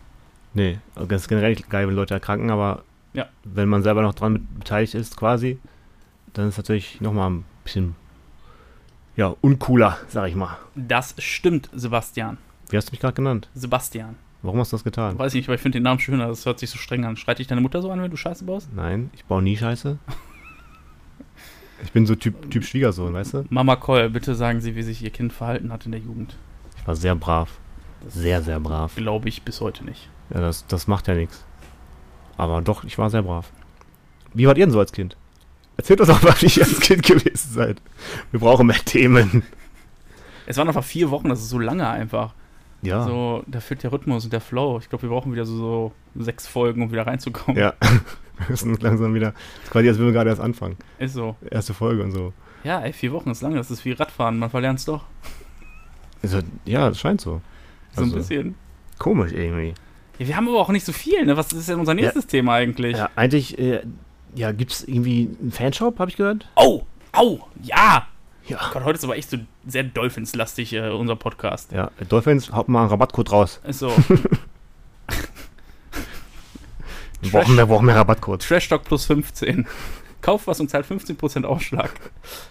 [0.54, 2.84] Nee, also das ist generell geil, wenn Leute erkranken, aber
[3.14, 3.28] Ja.
[3.44, 5.60] wenn man selber noch dran beteiligt ist, quasi,
[6.34, 7.96] dann ist natürlich nochmal ein bisschen,
[9.16, 10.58] ja, uncooler, sag ich mal.
[10.76, 12.38] Das stimmt, Sebastian.
[12.70, 13.50] Wie hast du mich gerade genannt?
[13.54, 14.16] Sebastian.
[14.42, 15.18] Warum hast du das getan?
[15.18, 16.28] Weiß ich nicht, aber ich finde den Namen schöner.
[16.28, 17.18] Das hört sich so streng an.
[17.18, 18.70] Schreit dich deine Mutter so an, wenn du Scheiße baust?
[18.74, 19.98] Nein, ich baue nie Scheiße.
[21.84, 23.46] Ich bin so Typ, typ Schwiegersohn, weißt du?
[23.50, 26.36] Mama Koll, bitte sagen Sie, wie sich Ihr Kind verhalten hat in der Jugend.
[26.78, 27.50] Ich war sehr brav.
[28.08, 28.96] Sehr, sehr brav.
[28.96, 30.10] Glaube ich bis heute nicht.
[30.34, 31.46] Ja, das, das macht ja nichts.
[32.38, 33.52] Aber doch, ich war sehr brav.
[34.34, 35.18] Wie wart ihr denn so als Kind?
[35.78, 37.82] Erzählt uns auch mal, wie ihr als Kind gewesen seid.
[38.32, 39.44] Wir brauchen mehr Themen.
[40.46, 42.34] Es waren einfach vier Wochen, das ist so lange einfach.
[42.88, 43.04] Ja.
[43.04, 44.80] So, da fehlt der Rhythmus und der Flow.
[44.80, 45.58] Ich glaube, wir brauchen wieder so,
[46.16, 47.60] so sechs Folgen, um wieder reinzukommen.
[47.60, 47.74] Ja.
[48.40, 49.32] Wir müssen langsam wieder.
[49.32, 50.78] Das ist quasi, als würden wir gerade erst anfangen.
[51.00, 51.36] Ist so.
[51.50, 52.34] Erste Folge und so.
[52.64, 53.56] Ja, ey, vier Wochen ist lange.
[53.56, 54.38] Das ist wie Radfahren.
[54.38, 55.06] Man verlernt es doch.
[56.22, 57.42] Also, ja, das scheint so.
[57.94, 58.56] So Also- ein bisschen.
[59.00, 59.74] Komisch irgendwie.
[60.20, 61.36] Ja, wir haben aber auch nicht so viel, ne?
[61.36, 62.96] Was ist denn unser nächstes Thema eigentlich?
[62.98, 63.82] Ja, eigentlich, äh,
[64.36, 66.48] ja, gibt es irgendwie einen Fanshop, habe ich gehört?
[66.54, 66.86] Au!
[67.14, 67.40] Au!
[67.64, 68.08] Ja!
[68.48, 68.60] Ja.
[68.72, 71.72] Gott, heute ist aber echt so sehr Dolphins-lastig, äh, unser Podcast.
[71.74, 73.60] Ja, Dolphins, haut mal einen Rabattcode raus.
[73.70, 73.92] So.
[77.22, 78.42] Wir brauchen mehr, brauchen mehr Rabattcode.
[78.42, 79.68] Trash Talk plus 15.
[80.22, 81.92] Kauf was und zahlt 15% Aufschlag.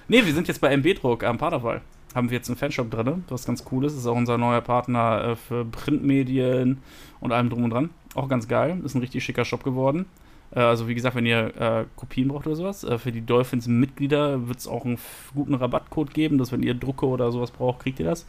[0.08, 1.82] Ne, wir sind jetzt bei MB-Druck am Paderwall.
[2.14, 3.96] Haben wir jetzt einen Fanshop drin, was ganz cool ist.
[3.96, 6.82] Ist auch unser neuer Partner äh, für Printmedien
[7.20, 7.90] und allem drum und dran.
[8.14, 8.80] Auch ganz geil.
[8.84, 10.06] Ist ein richtig schicker Shop geworden.
[10.56, 14.48] Äh, also wie gesagt, wenn ihr äh, Kopien braucht oder sowas, äh, für die Dolphins-Mitglieder
[14.48, 14.98] wird es auch einen
[15.34, 18.26] guten Rabattcode geben, dass wenn ihr Drucke oder sowas braucht, kriegt ihr das.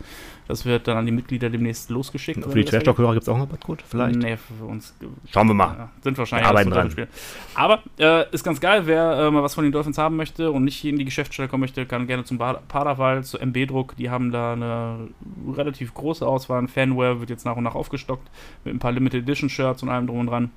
[0.48, 2.44] Das wird dann an die Mitglieder demnächst losgeschickt.
[2.44, 3.82] Für die wir das Trash-Talk-Hörer gibt es auch einen Rabattcode?
[3.82, 4.18] Vielleicht?
[4.18, 4.94] Nee, für uns.
[5.32, 5.76] Schauen wir mal.
[5.78, 6.92] Ja, sind wahrscheinlich Wir arbeiten dran.
[6.92, 7.08] Spiele.
[7.56, 10.66] Aber äh, ist ganz geil, wer äh, mal was von den Dolphins haben möchte und
[10.66, 13.96] nicht in die Geschäftsstelle kommen möchte, kann gerne zum Paderwall, zu MB-Druck.
[13.96, 15.08] Die haben da eine
[15.56, 16.68] relativ große Auswahl.
[16.68, 18.30] Fanware wird jetzt nach und nach aufgestockt
[18.66, 20.52] mit ein paar Limited Edition Shirts und allem drum und dran.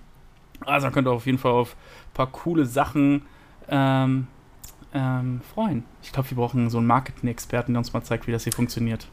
[0.66, 3.22] Also könnt ihr auf jeden Fall auf ein paar coole Sachen
[3.68, 4.26] ähm,
[4.92, 5.84] ähm, freuen.
[6.02, 9.08] Ich glaube, wir brauchen so einen Marketing-Experten, der uns mal zeigt, wie das hier funktioniert.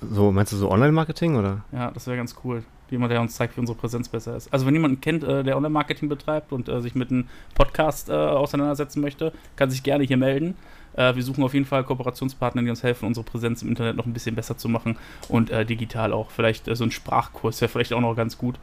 [0.00, 1.64] So, meinst du so Online-Marketing oder?
[1.72, 2.62] Ja, das wäre ganz cool.
[2.90, 4.52] Jemand, der uns zeigt, wie unsere Präsenz besser ist.
[4.52, 8.12] Also wenn jemanden kennt, äh, der Online-Marketing betreibt und äh, sich mit einem Podcast äh,
[8.12, 10.56] auseinandersetzen möchte, kann sich gerne hier melden.
[10.98, 14.04] Äh, wir suchen auf jeden Fall Kooperationspartner, die uns helfen, unsere Präsenz im Internet noch
[14.04, 16.32] ein bisschen besser zu machen und äh, digital auch.
[16.32, 18.56] Vielleicht äh, so ein Sprachkurs wäre vielleicht auch noch ganz gut.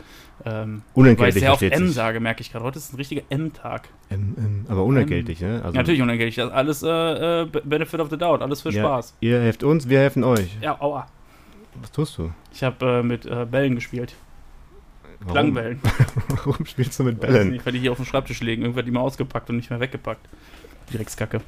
[0.43, 2.65] Ähm, weil ich Unentgeltlich sehr oft M sage, merke ich gerade.
[2.65, 3.87] Heute ist ein richtiger M-Tag.
[4.67, 5.61] Aber unentgeltlich, ne?
[5.63, 6.43] Also, Natürlich unentgeltlich.
[6.43, 6.89] Alles äh,
[7.43, 8.83] äh, Benefit of the Doubt, alles für Ja.
[8.83, 9.15] Spaß.
[9.21, 10.57] Ihr helft uns, wir helfen euch.
[10.61, 11.07] Ja, aua.
[11.81, 12.31] Was tust du?
[12.53, 14.13] Ich habe äh, mit Bällen gespielt.
[15.19, 15.31] Warum?
[15.31, 15.79] Klangbällen.
[16.27, 17.51] Warum spielst du mit Bällen?
[17.51, 18.63] nicht, weil die hier auf dem Schreibtisch liegen.
[18.63, 20.27] Irgendwer hat die mal ausgepackt und nicht mehr weggepackt.
[20.91, 21.41] Dreckskacke.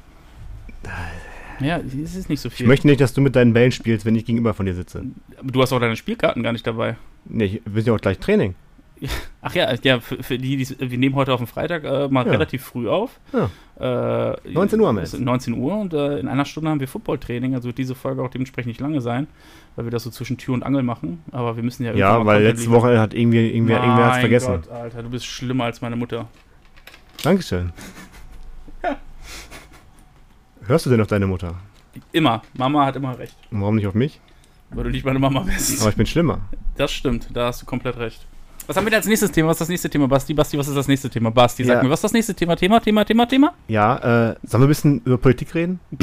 [1.60, 2.64] Ja, es ist nicht so viel.
[2.64, 5.02] Ich möchte nicht, dass du mit deinen Bällen spielst, wenn ich gegenüber von dir sitze.
[5.38, 6.96] Aber du hast auch deine Spielkarten gar nicht dabei.
[7.24, 8.54] Nee, wir sind ja auch gleich Training.
[9.42, 12.24] Ach ja, ja für, für die, die, wir nehmen heute auf den Freitag äh, mal
[12.26, 12.32] Ja.
[12.32, 13.18] relativ früh auf.
[13.32, 14.30] Ja.
[14.32, 16.88] Äh, 19 Uhr am es ist 19 Uhr und äh, in einer Stunde haben wir
[16.88, 19.28] Footballtraining, also wird diese Folge auch dementsprechend nicht lange sein,
[19.76, 21.22] weil wir das so zwischen Tür und Angel machen.
[21.30, 22.74] Aber wir müssen ja Ja, weil letzte liefern.
[22.82, 24.52] Woche hat irgendwie, irgendwie, irgendwer hat's Mein vergessen.
[24.62, 26.28] Gott, Alter, du bist schlimmer als meine Mutter.
[27.22, 27.72] Dankeschön.
[30.68, 31.54] Hörst du denn auf deine Mutter?
[32.12, 32.42] Immer.
[32.56, 33.34] Mama hat immer recht.
[33.50, 34.20] Und warum nicht auf mich?
[34.70, 35.80] Weil du nicht meine Mama bist.
[35.80, 36.40] Aber ich bin schlimmer.
[36.76, 38.26] Das stimmt, da hast du komplett recht.
[38.66, 39.48] Was haben wir denn als nächstes Thema?
[39.48, 40.34] Was ist das nächste Thema, Basti?
[40.34, 41.30] Basti, was ist das nächste Thema?
[41.30, 41.82] Basti, sag Ja.
[41.82, 42.54] mir, was ist das nächste Thema?
[42.54, 43.54] Thema, Thema, Thema, Thema?
[43.66, 43.96] Ja,
[44.32, 45.80] äh, sollen wir ein bisschen über Politik reden?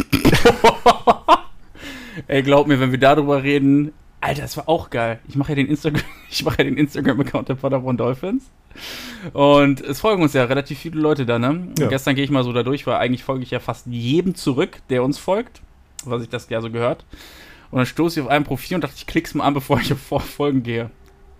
[2.27, 3.91] Ey, glaub mir, wenn wir darüber reden,
[4.25, 5.19] Alter, das war auch geil.
[5.27, 8.49] Ich mache ja den Instagram, ich mache ja den Instagram-Account der Paderborn Dolphins.
[9.33, 11.69] Und es folgen uns ja relativ viele Leute da, ne?
[11.79, 11.87] Ja.
[11.87, 14.79] Gestern gehe ich mal so da durch, weil eigentlich folge ich ja fast jedem zurück,
[14.89, 15.61] der uns folgt,
[16.05, 17.05] was ich das ja so gehört.
[17.71, 19.93] Und dann stoße ich auf ein Profil und dachte, ich klick's mal an, bevor ich
[19.93, 20.89] auf Folgen gehe.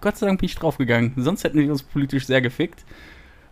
[0.02, 1.14] Gott sei Dank bin ich draufgegangen.
[1.18, 2.84] Sonst hätten wir uns politisch sehr gefickt.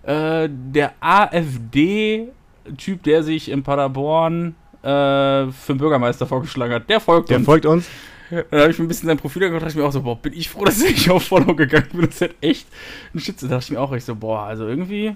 [0.03, 7.29] Äh, der AfD-Typ, der sich in Paderborn äh, für den Bürgermeister vorgeschlagen hat, der folgt
[7.29, 7.45] Der uns.
[7.45, 7.87] folgt uns.
[8.51, 10.01] Dann habe ich mir ein bisschen sein Profil angeguckt und dachte ich mir auch so,
[10.01, 12.01] boah, bin ich froh, dass ich nicht auf Follow gegangen bin.
[12.01, 12.67] Das ist halt echt
[13.13, 13.47] ein Schütze.
[13.47, 15.15] Da dachte ich mir auch echt so, boah, also irgendwie,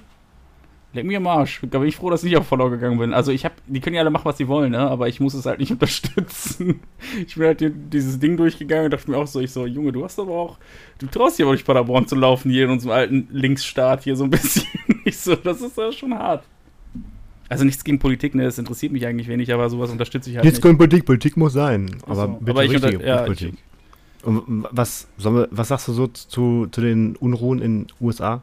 [0.93, 1.61] leck mich am Arsch.
[1.69, 3.13] Da bin ich froh, dass ich nicht auf Follow gegangen bin.
[3.13, 4.79] Also ich habe, die können ja alle machen, was sie wollen, ne?
[4.79, 6.79] Aber ich muss es halt nicht unterstützen.
[7.25, 9.91] Ich bin halt die- dieses Ding durchgegangen und dachte mir auch so, ich so, Junge,
[9.91, 10.57] du hast aber auch,
[10.99, 14.23] du traust dir aber durch Paderborn zu laufen hier in unserem alten Linksstaat hier so
[14.23, 14.65] ein bisschen.
[15.05, 16.43] Ich so, das ist ja schon hart.
[17.49, 18.43] Also nichts gegen Politik, ne?
[18.43, 20.63] Das interessiert mich eigentlich wenig, aber sowas unterstütze ich halt Nichts nicht.
[20.63, 21.89] gegen Politik, Politik muss sein.
[22.05, 23.53] Ach Aber so, bitte aber ich richtige unter- ja, Politik.
[24.23, 28.41] Und was, wir, was sagst du so zu, zu den Unruhen in den USA?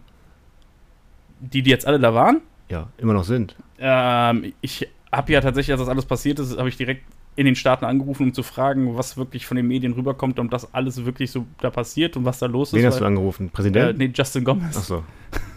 [1.41, 2.41] Die, die jetzt alle da waren?
[2.71, 3.55] Ja, immer noch sind.
[3.79, 7.03] Ähm, ich habe ja tatsächlich, als das alles passiert ist, habe ich direkt
[7.37, 10.73] in den Staaten angerufen, um zu fragen, was wirklich von den Medien rüberkommt, um das
[10.73, 12.79] alles wirklich so da passiert und was da los ist.
[12.79, 13.49] Wen hast du angerufen?
[13.49, 13.99] äh, Präsident?
[13.99, 14.77] nee, Justin Gomez.
[14.77, 15.03] Achso.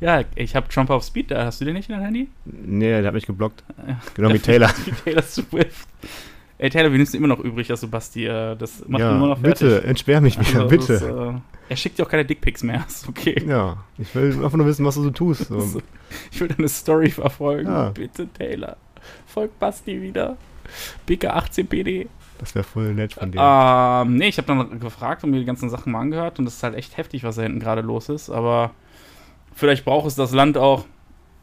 [0.00, 1.44] Ja, ich habe Trump auf Speed da.
[1.44, 2.28] Hast du den nicht in deinem Handy?
[2.44, 3.64] Nee, der hat mich geblockt.
[3.88, 3.98] Ja.
[4.14, 4.70] Genau wie Taylor.
[4.84, 5.88] Wie Taylor Swift.
[6.58, 9.20] Ey, Taylor, wir nimmst immer noch übrig, dass du Basti, äh, das macht ihn immer
[9.20, 9.60] Ja, noch fertig.
[9.60, 10.92] bitte, entsperr mich wieder, Also, bitte.
[10.94, 11.32] das, äh,
[11.70, 12.84] er schickt dir auch keine Dickpics mehr.
[12.88, 13.42] Ist okay.
[13.46, 15.46] ja, ich will einfach nur wissen, was du so tust.
[15.48, 15.80] So.
[16.32, 17.70] Ich will deine Story verfolgen.
[17.70, 17.90] Ja.
[17.90, 18.76] Bitte, Taylor.
[19.26, 20.36] Folgt Basti wieder.
[21.08, 22.08] BK18PD.
[22.38, 23.40] Das wäre voll nett von dir.
[23.40, 26.54] Ähm, nee, ich habe dann gefragt und mir die ganzen Sachen mal angehört und das
[26.56, 28.30] ist halt echt heftig, was da hinten gerade los ist.
[28.30, 28.70] Aber
[29.58, 30.84] vielleicht braucht es das Land auch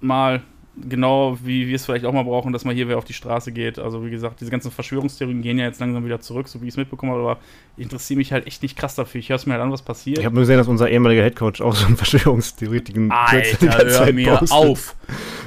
[0.01, 0.41] mal
[0.89, 3.51] genau, wie wir es vielleicht auch mal brauchen, dass mal hier wer auf die Straße
[3.53, 3.79] geht.
[3.79, 6.73] Also wie gesagt, diese ganzen Verschwörungstheorien gehen ja jetzt langsam wieder zurück, so wie ich
[6.73, 7.37] es mitbekommen habe, aber
[7.77, 9.19] ich interessiere mich halt echt nicht krass dafür.
[9.19, 10.17] Ich höre es mir halt an, was passiert.
[10.17, 14.15] Ich habe nur gesehen, dass unser ehemaliger Headcoach auch so einen Verschwörungstheoretiken die ganze Zeit
[14.39, 14.95] postet.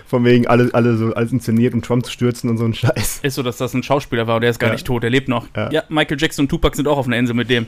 [0.07, 3.21] Von wegen alle, alle so alles inszeniert, um Trump zu stürzen und so ein Scheiß.
[3.23, 4.75] Ist so, dass das ein Schauspieler war und der ist gar Ja.
[4.75, 5.47] nicht tot, der lebt noch.
[5.55, 5.71] Ja.
[5.71, 5.83] Ja.
[5.91, 7.67] Michael Jackson und Tupac sind auch auf einer Insel mit dem.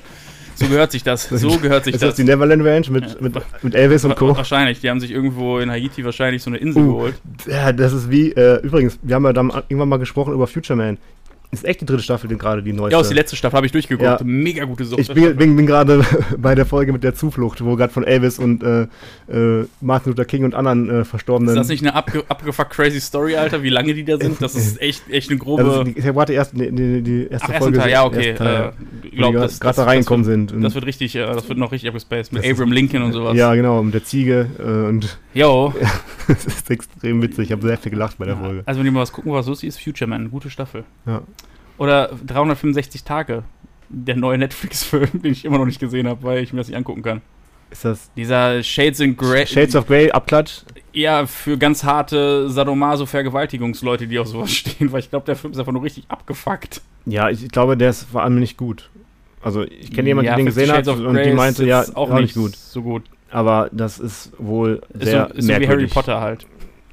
[0.57, 1.29] So gehört sich das.
[1.29, 2.11] So gehört sich Ist das.
[2.11, 3.17] das die Neverland Ranch mit, Ja.
[3.21, 4.37] mit, mit Elvis und Co.?
[4.37, 6.87] Wahrscheinlich, die haben sich irgendwo in Haiti wahrscheinlich so eine Insel Uh.
[6.95, 7.15] geholt.
[7.47, 10.77] Ja, das ist wie, äh, übrigens, wir haben ja dann irgendwann mal gesprochen über Future
[10.77, 10.99] Man.
[11.53, 12.93] Ist echt die dritte Staffel, die gerade die neueste.
[12.95, 14.05] Ja, aus die letzte Staffel habe ich durchgeguckt.
[14.05, 14.19] Ja.
[14.23, 15.01] Mega gute Sucht.
[15.01, 16.05] ich bin, bin, bin gerade
[16.39, 18.83] bei der Folge mit der Zuflucht, wo gerade von Elvis und äh,
[19.29, 21.51] äh, Martin Luther King und anderen äh, Verstorbenen.
[21.53, 24.41] ist das nicht eine abge abgefuckt crazy Story, Alter, wie lange die da sind?
[24.41, 25.65] Das ist echt, echt eine grobe.
[25.65, 27.79] also, die, ich warte erst die, die, die erste Ach, Folge.
[27.79, 28.35] Teil, ja, okay.
[28.35, 28.71] Teil, Äh,
[29.03, 30.51] wo glaub, die das, gerade da reingekommen das sind.
[30.51, 32.33] wird, und das wird richtig, äh, das wird noch richtig abgespaced.
[32.33, 33.37] Mit Das ist- Abraham Lincoln und sowas.
[33.37, 35.75] ja, genau, mit der Ziege äh, und Jo.
[36.29, 37.47] das ist extrem witzig.
[37.47, 38.63] Ich habe sehr viel gelacht bei der Folge.
[38.67, 40.85] Also, wenn ihr mal was gucken, was lustig ist, Future Man, gute Staffel.
[41.07, 41.23] Ja.
[41.81, 43.43] Oder 365 Tage,
[43.88, 46.77] der neue Netflix-Film, den ich immer noch nicht gesehen habe, weil ich mir das nicht
[46.77, 47.23] angucken kann.
[47.71, 49.47] Ist das Dieser Shades in Grey.
[49.47, 50.62] Shades of Grey, Abklatsch?
[50.93, 55.59] Ja, für ganz harte Sadomaso-Vergewaltigungsleute, die auf sowas stehen, weil ich glaube, der Film ist
[55.59, 56.83] einfach nur richtig abgefuckt.
[57.07, 58.90] Ja, ich, ich glaube, der ist vor allem nicht gut.
[59.43, 61.37] Also, ich kenne jemanden, Ja, der den gesehen hat Shades of und Grey die ist
[61.37, 62.57] meinte, ja, auch nicht nicht gut.
[62.57, 63.05] so gut.
[63.31, 65.95] Aber das ist wohl Ist sehr so, ist so wie Harry merkwürdig.
[65.95, 66.47] Potter halt.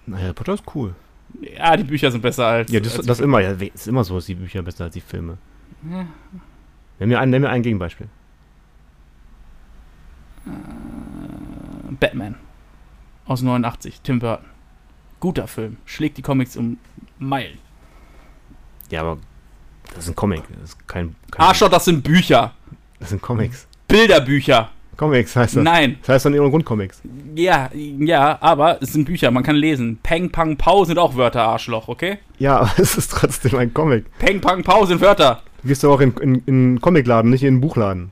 [0.05, 0.95] Na, Harry Potter ist cool.
[1.41, 2.71] Ja, die Bücher sind besser als.
[2.71, 3.39] Ja, das, als das immer.
[3.39, 5.37] Ja, ist immer so, dass die Bücher besser als die Filme.
[5.89, 6.07] Ja.
[6.99, 8.07] Nenn mir ein, nenn mir ein Gegenbeispiel.
[11.99, 12.35] Batman.
[13.25, 14.45] Aus 89, Tim Burton.
[15.19, 15.77] Guter Film.
[15.85, 16.77] Schlägt die Comics um
[17.19, 17.57] Meilen.
[18.89, 19.17] Ja, aber
[19.93, 20.43] das ist ein Comic.
[20.59, 21.15] Das ist kein.
[21.31, 22.53] kein Arschloch, das sind Bücher.
[22.99, 23.67] Das sind Comics.
[23.87, 24.69] Bilderbücher.
[24.97, 25.63] Comics heißt das.
[25.63, 25.97] Nein.
[26.01, 27.01] Das heißt dann ihre Grundcomics.
[27.35, 29.99] Ja, ja, aber es sind Bücher, man kann lesen.
[30.01, 32.17] Peng, Pang, Pau sind auch Wörter, Arschloch, okay?
[32.39, 34.05] Ja, aber es ist trotzdem ein Comic.
[34.19, 35.41] Peng, Pang, Pau sind Wörter.
[35.61, 38.11] Du gehst doch auch in, in, in Comicladen, nicht in einen Buchladen.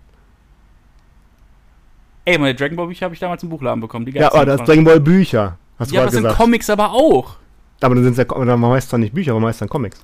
[2.25, 4.05] Ey, meine Dragon Ball Bücher habe ich damals im Buchladen bekommen.
[4.05, 5.57] Die Ja, aber das Dragon Ball Bücher.
[5.77, 6.41] Hast du Ja, aber das sind gesagt.
[6.41, 7.35] Comics aber auch.
[7.81, 10.03] aber dann sind es ja dann meist dann nicht Bücher, aber meist dann Comics.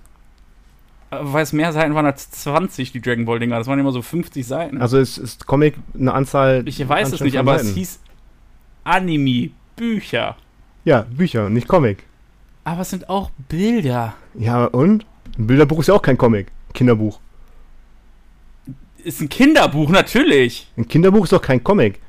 [1.12, 3.58] Weil es mehr Seiten waren als 20, die Dragon Ball Dinger.
[3.58, 4.82] Das waren immer so 50 Seiten.
[4.82, 6.64] Also ist, ist Comic eine Anzahl.
[6.66, 7.74] ich weiß es nicht, aber es Seiten.
[7.76, 8.00] hieß
[8.84, 10.38] Anime, Bücher.
[10.86, 12.04] Ja, Bücher, nicht Comic.
[12.64, 14.14] Aber es sind auch Bilder.
[14.36, 15.06] Ja, und?
[15.38, 16.48] Ein Bilderbuch ist ja auch kein Comic.
[16.74, 17.20] Kinderbuch.
[19.04, 20.72] Ist ein Kinderbuch, natürlich.
[20.78, 22.00] Ein Kinderbuch ist doch kein Comic.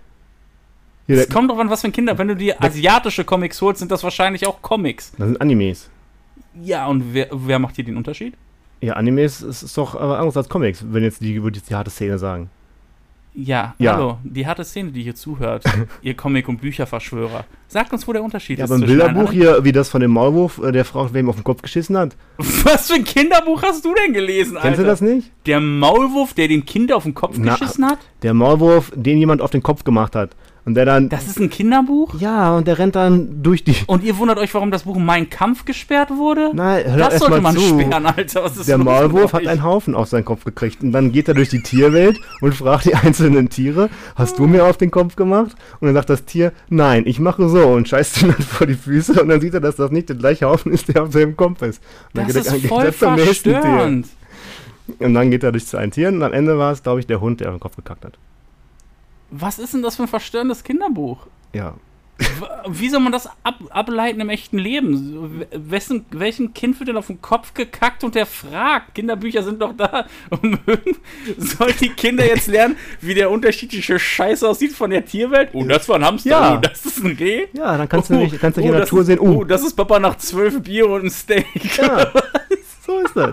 [1.07, 2.17] Hier, Es kommt drauf an, was für ein Kinder.
[2.19, 5.13] Wenn du dir asiatische Comics holst, sind das wahrscheinlich auch Comics.
[5.19, 5.91] das sind Animes.
[6.63, 8.35] Ja, und wer, wer macht hier den Unterschied?
[8.83, 11.75] Ja, Animes ist, ist doch aber anders als Comics, wenn jetzt die, würde jetzt die
[11.75, 12.51] harte Szene sagen.
[13.35, 13.95] Ja, Ja.
[13.95, 15.65] hallo, die harte Szene, die hier zuhört,
[16.03, 17.45] ihr Comic- und Bücherverschwörer.
[17.69, 18.71] Sagt uns, wo der Unterschied Ja, ist.
[18.71, 21.37] aber ein Bilderbuch hier, wie das von dem Maulwurf, äh, der Frau, wer ihm auf
[21.37, 22.15] den Kopf geschissen hat.
[22.65, 24.69] Was für ein Kinderbuch hast du denn gelesen, Alter?
[24.69, 25.31] Kennst du das nicht?
[25.47, 28.01] Der Maulwurf, der den Kinder auf den Kopf Na, geschissen hat?
[28.23, 30.37] Der Maulwurf, den jemand auf den Kopf gemacht hat.
[30.65, 31.09] Und der dann.
[31.09, 32.21] Das ist ein Kinderbuch?
[32.21, 33.75] ja, und der rennt dann durch die.
[33.89, 36.51] Und ihr wundert euch, warum das Buch Mein Kampf gesperrt wurde?
[36.55, 37.81] Nein, hör das sollte man zu.
[37.81, 38.49] sperren, Alter.
[38.67, 40.83] Der Maulwurf hat einen Haufen auf seinen Kopf gekriegt.
[40.83, 44.65] Und dann geht er durch die Tierwelt und fragt die einzelnen Tiere: Hast du mir
[44.65, 45.57] auf den Kopf gemacht?
[45.81, 47.67] Und dann sagt das Tier: Nein, ich mache so.
[47.67, 49.21] Und scheißt ihm dann vor die Füße.
[49.21, 51.61] Und dann sieht er, dass das nicht der gleiche Haufen ist, der auf seinem Kopf
[51.63, 51.83] ist.
[52.15, 53.25] Und dann Das geht er- ist geht voll er Tier.
[53.25, 54.07] verstörend.
[55.01, 56.09] Und dann geht er durch zu einem Tier.
[56.09, 58.17] Und am Ende war es, glaube ich, der Hund, der auf den Kopf gekackt hat.
[59.35, 61.27] Was ist denn das für ein verstörendes Kinderbuch?
[61.55, 61.75] Ja.
[62.69, 65.45] Wie soll man das ab ableiten im echten Leben?
[65.51, 68.95] Wessen, welchem Kind wird denn auf den Kopf gekackt und der fragt?
[68.95, 70.99] Kinderbücher sind doch da, um irgend-
[71.39, 75.49] Sollen die Kinder jetzt lernen, wie der unterschiedliche Scheiß aussieht von der Tierwelt?
[75.55, 76.31] Oh, das war ein Hamster.
[76.31, 76.55] Ja.
[76.57, 77.47] Oh, das ist ein Reh.
[77.55, 79.19] Ja, dann kannst du nicht, kannst du nicht in oh, der das Natur ist, sehen.
[79.19, 81.47] Oh, Oh, das ist Papa nach zwölf Bier und ein Steak.
[81.79, 82.13] ja.
[82.87, 83.33] so ist das.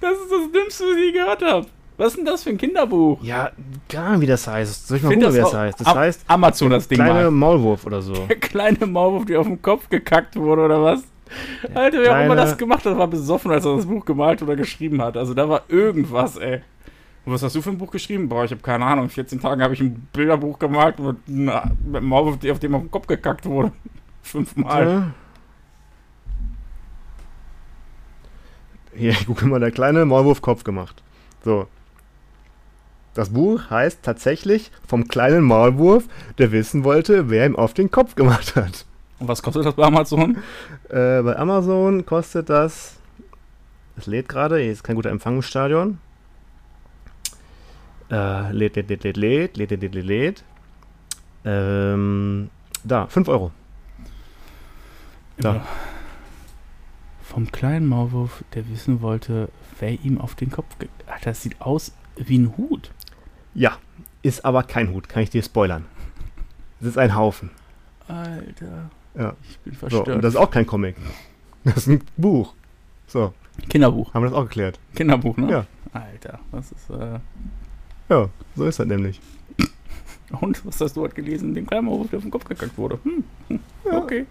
[0.00, 1.66] Das ist das Dümmste, was ich je gehört habe.
[1.98, 3.22] Was ist denn das für ein Kinderbuch?
[3.22, 3.52] Ja,
[3.88, 4.86] gar nicht, wie das heißt.
[4.88, 5.80] Soll ich mal Find gucken, wie das auch- heißt?
[5.80, 7.30] Das Am- heißt Amazon das Ding kleine mal.
[7.30, 8.12] Maulwurf oder so.
[8.26, 11.04] Der kleine Maulwurf, der auf den Kopf gekackt wurde, oder was?
[11.74, 14.54] Alter, wer auch immer das gemacht hat, war besoffen, als er das Buch gemalt oder
[14.56, 15.16] geschrieben hat.
[15.16, 16.60] Also da war irgendwas, ey.
[17.24, 18.28] Und was hast du für ein Buch geschrieben?
[18.28, 19.04] Boah, ich habe keine Ahnung.
[19.06, 22.60] In 14 Tagen habe ich ein Bilderbuch gemalt mit, na, mit einem Maulwurf, der auf
[22.60, 23.72] dem auf den Kopf gekackt wurde.
[24.22, 24.86] Fünfmal.
[24.86, 25.10] Ja.
[28.94, 31.02] Hier, ich gucke mal, der kleine Maulwurf Kopf gemacht.
[31.44, 31.66] So.
[33.16, 36.04] Das Buch heißt tatsächlich vom kleinen Maulwurf,
[36.36, 38.84] der wissen wollte, wer ihm auf den Kopf gemacht hat.
[39.18, 40.36] Und was kostet das bei Amazon?
[40.90, 42.98] Äh, bei Amazon kostet das.
[43.96, 45.96] Es lädt gerade, hier ist kein guter Empfang im Stadion.
[48.10, 50.44] Äh, lädt, lädt, lädt, lädt, lädt, lädt, lädt, lädt, lädt, lädt.
[51.46, 52.50] Ähm,
[52.84, 53.50] da, 5 Euro.
[55.38, 55.64] Da.
[57.22, 59.48] Vom kleinen Maulwurf, der wissen wollte,
[59.80, 60.66] wer ihm auf den Kopf
[61.06, 62.90] Alter, das sieht aus wie ein Hut.
[63.58, 63.78] Ja,
[64.22, 65.86] ist aber kein Hut, kann ich dir spoilern.
[66.80, 67.50] Es ist ein Haufen.
[68.06, 68.90] Alter.
[69.14, 69.34] Ja.
[69.48, 70.08] Ich bin So, verstört.
[70.08, 70.94] und das ist auch kein Comic.
[71.64, 72.54] Das ist ein Buch.
[73.06, 73.32] So,
[73.70, 74.12] Kinderbuch.
[74.12, 74.78] haben wir das auch geklärt.
[74.94, 75.50] Kinderbuch, ne?
[75.50, 75.66] Ja.
[75.92, 77.18] Alter, das ist, äh.
[78.10, 79.20] Ja, so ist das nämlich.
[80.40, 81.54] Und was hast du heute gelesen?
[81.54, 82.98] Den kleinen Maulwurf, der auf den Kopf gekackt wurde.
[83.04, 83.24] Hm.
[83.48, 83.98] hm, Ja.
[83.98, 84.26] Okay.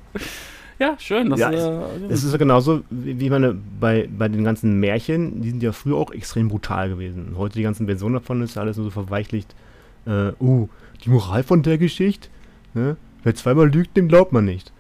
[0.80, 1.30] Ja, schön.
[1.30, 5.42] Das, Ja, äh, Es ist ja genauso, wie wie meine, bei, bei den ganzen Märchen,
[5.42, 7.30] die sind ja früher auch extrem brutal gewesen.
[7.30, 9.56] Und heute die ganzen Versionen davon ist ja alles nur so verweichlicht.
[10.06, 10.68] Äh, uh,
[11.04, 12.28] die Moral von der Geschichte,
[12.74, 12.98] ne?
[13.24, 14.72] Wer zweimal lügt, dem glaubt man nicht.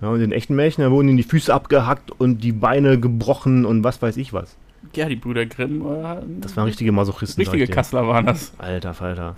[0.00, 3.66] Ja, und in echten Märchen, da wurden ihnen die Füße abgehackt und die Beine gebrochen
[3.66, 4.56] und was weiß ich was.
[4.94, 5.84] ja, die Brüder Grimm.
[5.84, 7.42] Äh, Das waren richtige Masochisten.
[7.42, 7.70] richtige ich.
[7.70, 8.52] Kassler waren das.
[8.58, 9.34] Alter Falter.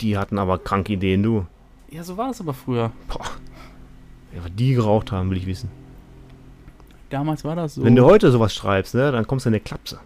[0.00, 1.46] Die hatten aber kranke Ideen, du.
[1.90, 2.90] Ja, so war das aber früher.
[3.08, 3.26] Boah.
[4.34, 5.70] Ja, was die geraucht haben, will ich wissen.
[7.10, 7.84] Damals war das so.
[7.84, 9.98] Wenn du heute sowas schreibst, ne, dann kommst du in eine Klapse.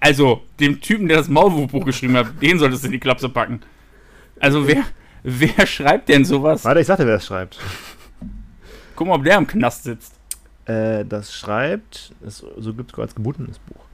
[0.00, 3.60] also, dem Typen, der das Maulwurfbuch geschrieben hat, den solltest du in die Klapse packen.
[4.38, 4.84] Also, wer,
[5.24, 6.64] wer schreibt denn sowas?
[6.64, 7.58] Warte, ich sagte, wer das schreibt.
[8.94, 10.14] Guck mal, ob der im Knast sitzt.
[10.66, 13.84] Äh, das schreibt, das, so gibt es als gebundenes Buch.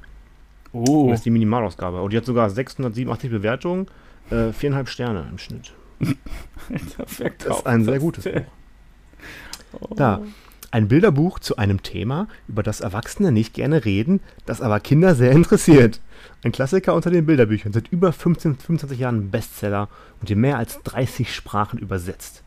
[0.72, 1.08] Oh.
[1.08, 2.02] Das ist die Minimalausgabe.
[2.02, 3.86] Und die hat sogar 687 Bewertungen,
[4.30, 5.72] äh, viereinhalb Sterne im Schnitt.
[6.96, 8.42] Das ist ein sehr gutes Buch.
[9.96, 10.20] Da.
[10.70, 15.30] Ein Bilderbuch zu einem Thema, über das Erwachsene nicht gerne reden, das aber Kinder sehr
[15.30, 16.00] interessiert.
[16.42, 19.88] Ein Klassiker unter den Bilderbüchern, seit über 15, 25 Jahren Bestseller
[20.20, 22.42] und in mehr als 30 Sprachen übersetzt.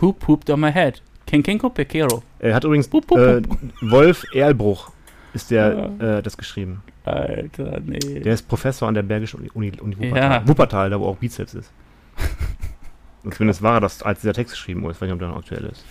[0.00, 1.00] Who pooped on my head?
[1.26, 2.22] Ken Kenko Pekero.
[2.40, 3.58] Er hat übrigens Pup, pup, äh, pup.
[3.82, 4.90] Wolf Erlbruch
[5.32, 6.82] ist der äh, das geschrieben.
[7.04, 7.98] Alter, nee.
[7.98, 10.30] Der ist Professor an der Bergischen Uni, Uni, Uni Wuppertal.
[10.30, 10.48] Ja.
[10.48, 11.70] Wuppertal, da wo auch Bizeps ist.
[13.30, 14.92] Zumindest war er das, als dieser Text geschrieben wurde.
[14.92, 15.84] Ich weiß nicht, ob der noch aktuell ist.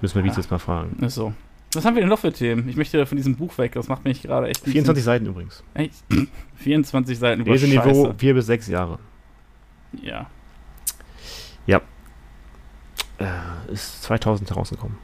[0.00, 0.28] Müssen wir Ja.
[0.30, 1.02] Bizeps mal fragen.
[1.04, 1.32] Ist so.
[1.72, 2.68] Was haben wir denn noch für Themen?
[2.68, 3.72] Ich möchte von diesem Buch weg.
[3.72, 4.66] Das macht mich gerade echt.
[4.66, 5.62] ein 24 Seiten übrigens.
[5.74, 5.94] Echt?
[6.56, 8.14] 24 Seiten über Leseniveau Scheiße.
[8.18, 8.98] 4 bis 6 Jahre.
[10.02, 10.26] Ja.
[13.18, 14.98] Äh, ist 2000 herausgekommen.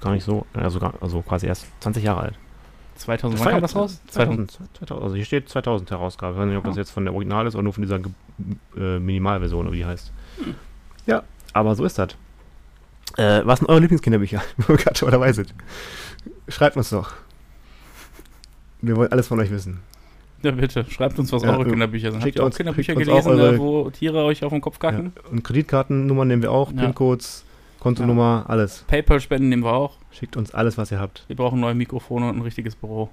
[0.00, 2.38] gar nicht so, also, also quasi erst 20 Jahre alt.
[2.96, 4.00] 2000, wann war kam ja das raus?
[4.08, 6.34] 2000, 2000, also hier steht 2000 Herausgabe.
[6.34, 6.82] Ich weiß nicht, ob das Ja.
[6.82, 7.98] jetzt von der Original ist oder nur von dieser
[8.76, 10.12] äh, Minimalversion, oder wie die heißt.
[10.42, 10.54] Hm.
[11.06, 12.10] Ja, aber so ist das.
[13.16, 15.54] Äh, was sind eure Lieblingskinderbücher, wo wir gerade schon dabei sind?
[16.48, 17.12] Schreibt uns doch.
[18.80, 19.80] Wir wollen alles von euch wissen.
[20.42, 20.84] Ja, bitte.
[20.90, 21.70] Schreibt uns, was Ja, eure ja.
[21.70, 22.20] Kinderbücher sind.
[22.20, 24.78] Habt Schickt ihr auch uns- Kinderbücher gelesen, eure- äh, wo Tiere euch auf den Kopf
[24.82, 24.90] Ja.
[24.90, 25.12] kacken?
[25.30, 26.82] Und Kreditkartennummern nehmen wir auch, Ja.
[26.82, 27.44] PIN-Codes,
[27.84, 28.82] Kontonummer, alles.
[28.88, 29.98] PayPal-Spenden nehmen wir auch.
[30.10, 31.24] Schickt uns alles, was ihr habt.
[31.28, 33.10] Wir brauchen neue Mikrofone und ein richtiges Büro.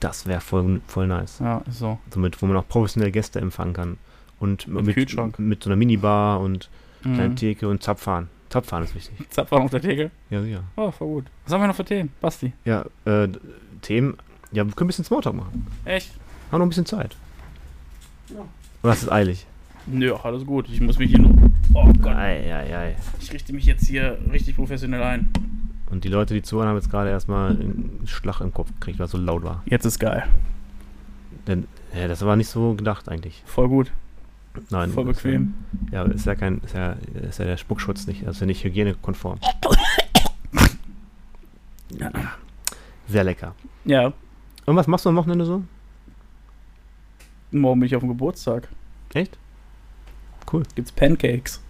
[0.00, 1.38] Das wäre voll, voll nice.
[1.38, 1.98] Ja, ist so.
[2.12, 3.96] Somit, wo man auch professionell Gäste empfangen kann.
[4.40, 5.38] Und Mit Kühlschrank.
[5.38, 6.68] mit so einer Minibar und
[7.02, 7.36] kleinen Mhm.
[7.36, 8.28] Theke und Zapfhahn.
[8.50, 9.14] Zapfhahn ist wichtig.
[9.30, 10.10] Zapfhahn auf der Theke.
[10.30, 10.64] Ja, sicher.
[10.76, 11.24] Oh, voll gut.
[11.44, 12.10] Was haben wir noch für Themen?
[12.20, 12.52] Basti.
[12.64, 13.28] Ja, äh,
[13.82, 14.16] Themen.
[14.50, 15.66] Ja, wir können ein bisschen Smalltalk machen.
[15.84, 16.10] Echt?
[16.50, 17.16] Haben noch ein bisschen Zeit.
[18.30, 18.44] Ja.
[18.82, 19.46] Oder ist es eilig?
[19.86, 20.68] Nö, alles gut.
[20.68, 21.32] Ich muss mich hier nur.
[21.74, 22.14] Oh Gott.
[22.14, 22.96] Ei, ei, ei.
[23.20, 25.28] Ich richte mich jetzt hier richtig professionell ein.
[25.90, 29.06] Und die Leute, die zuhören, haben jetzt gerade erstmal einen Schlag im Kopf gekriegt, weil
[29.06, 29.62] es so laut war.
[29.66, 30.24] Jetzt ist geil.
[31.46, 33.42] Denn, ja, das war nicht so gedacht eigentlich.
[33.46, 33.92] Voll gut.
[34.70, 34.90] Nein.
[34.90, 35.54] Voll ist bequem.
[35.92, 36.96] Ja, ist ja kein, ist ja,
[37.28, 39.38] ist ja der Spuckschutz nicht, also nicht hygienekonform.
[43.06, 43.54] Sehr lecker.
[43.84, 44.12] Ja,
[44.64, 45.62] Und was machst du am Wochenende so?
[47.52, 48.68] morgen bin ich auf dem Geburtstag.
[49.14, 49.38] Echt?
[50.52, 50.62] Cool.
[50.74, 51.60] Gibt's Pancakes.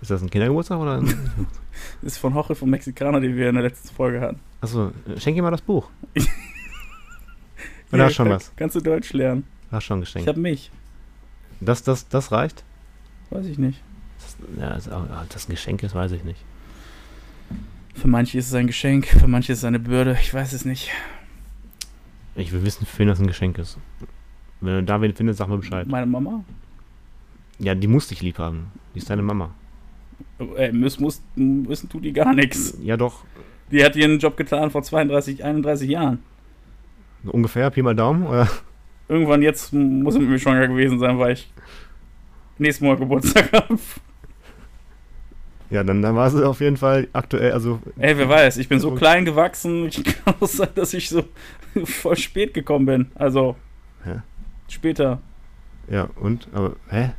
[0.00, 0.98] Ist das ein Kindergeburtstag oder?
[0.98, 1.14] ein-
[2.02, 4.38] Ist von Jorge vom Mexikaner, den wir in der letzten Folge hatten.
[4.60, 5.88] Achso, schenk ihm mal das Buch.
[7.92, 8.52] Oder hast schon was?
[8.56, 9.44] Kannst du Deutsch lernen?
[9.70, 10.28] Hast schon Ich geschenkt.
[10.28, 10.70] hab mich.
[11.60, 12.64] Das, das, das reicht?
[13.30, 13.80] Weiß ich nicht.
[14.18, 16.42] Das, ja, das, das ein Geschenk ist, weiß ich nicht.
[17.94, 20.16] Für manche ist es ein Geschenk, für manche ist es eine Bürde.
[20.20, 20.90] Ich weiß es nicht.
[22.34, 23.78] Ich will wissen, für wen das ein Geschenk ist.
[24.60, 25.86] Wenn du da wen findest, sag mal Bescheid.
[25.86, 26.42] Meine Mama?
[27.58, 28.72] Ja, die muss dich lieb haben.
[28.94, 29.54] Die ist deine Mama.
[30.56, 32.76] Ey, müssen, muss, müssen tut die gar nichts.
[32.82, 33.24] Ja, doch.
[33.70, 36.22] Die hat ihren Job getan vor 32, 31 Jahren.
[37.24, 38.26] Ungefähr, Pi mal Daumen.
[38.26, 38.48] Oder?
[39.08, 41.52] Irgendwann jetzt muss sie mit mir schwanger gewesen sein, weil ich
[42.58, 43.78] nächsten Monat Geburtstag habe.
[45.70, 48.80] Ja, dann, dann war sie auf jeden Fall aktuell, also Ey, wer weiß, ich bin
[48.80, 49.86] so klein gewachsen.
[49.86, 51.24] Ich kann auch sein, dass ich so
[51.84, 53.06] voll spät gekommen bin.
[53.14, 53.56] Also
[54.04, 54.20] Hä?
[54.68, 55.20] später
[55.88, 56.48] ja, und?
[56.52, 57.12] Aber, hä?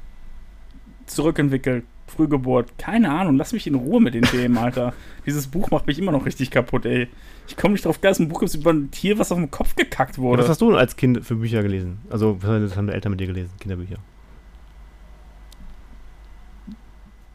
[1.06, 1.84] Zurückentwickelt.
[2.08, 2.78] Frühgeburt.
[2.78, 4.94] Keine Ahnung, lass mich in Ruhe mit den Themen, Alter.
[5.26, 7.08] Dieses Buch macht mich immer noch richtig kaputt, ey.
[7.48, 9.50] Ich komme nicht drauf klar, dass ein Buch gibt über ein Tier, was auf den
[9.50, 10.44] Kopf gekackt wurde.
[10.44, 11.98] was hast du als Kind für Bücher gelesen?
[12.12, 13.52] Also, was haben deine Eltern mit dir gelesen?
[13.60, 13.98] Kinderbücher.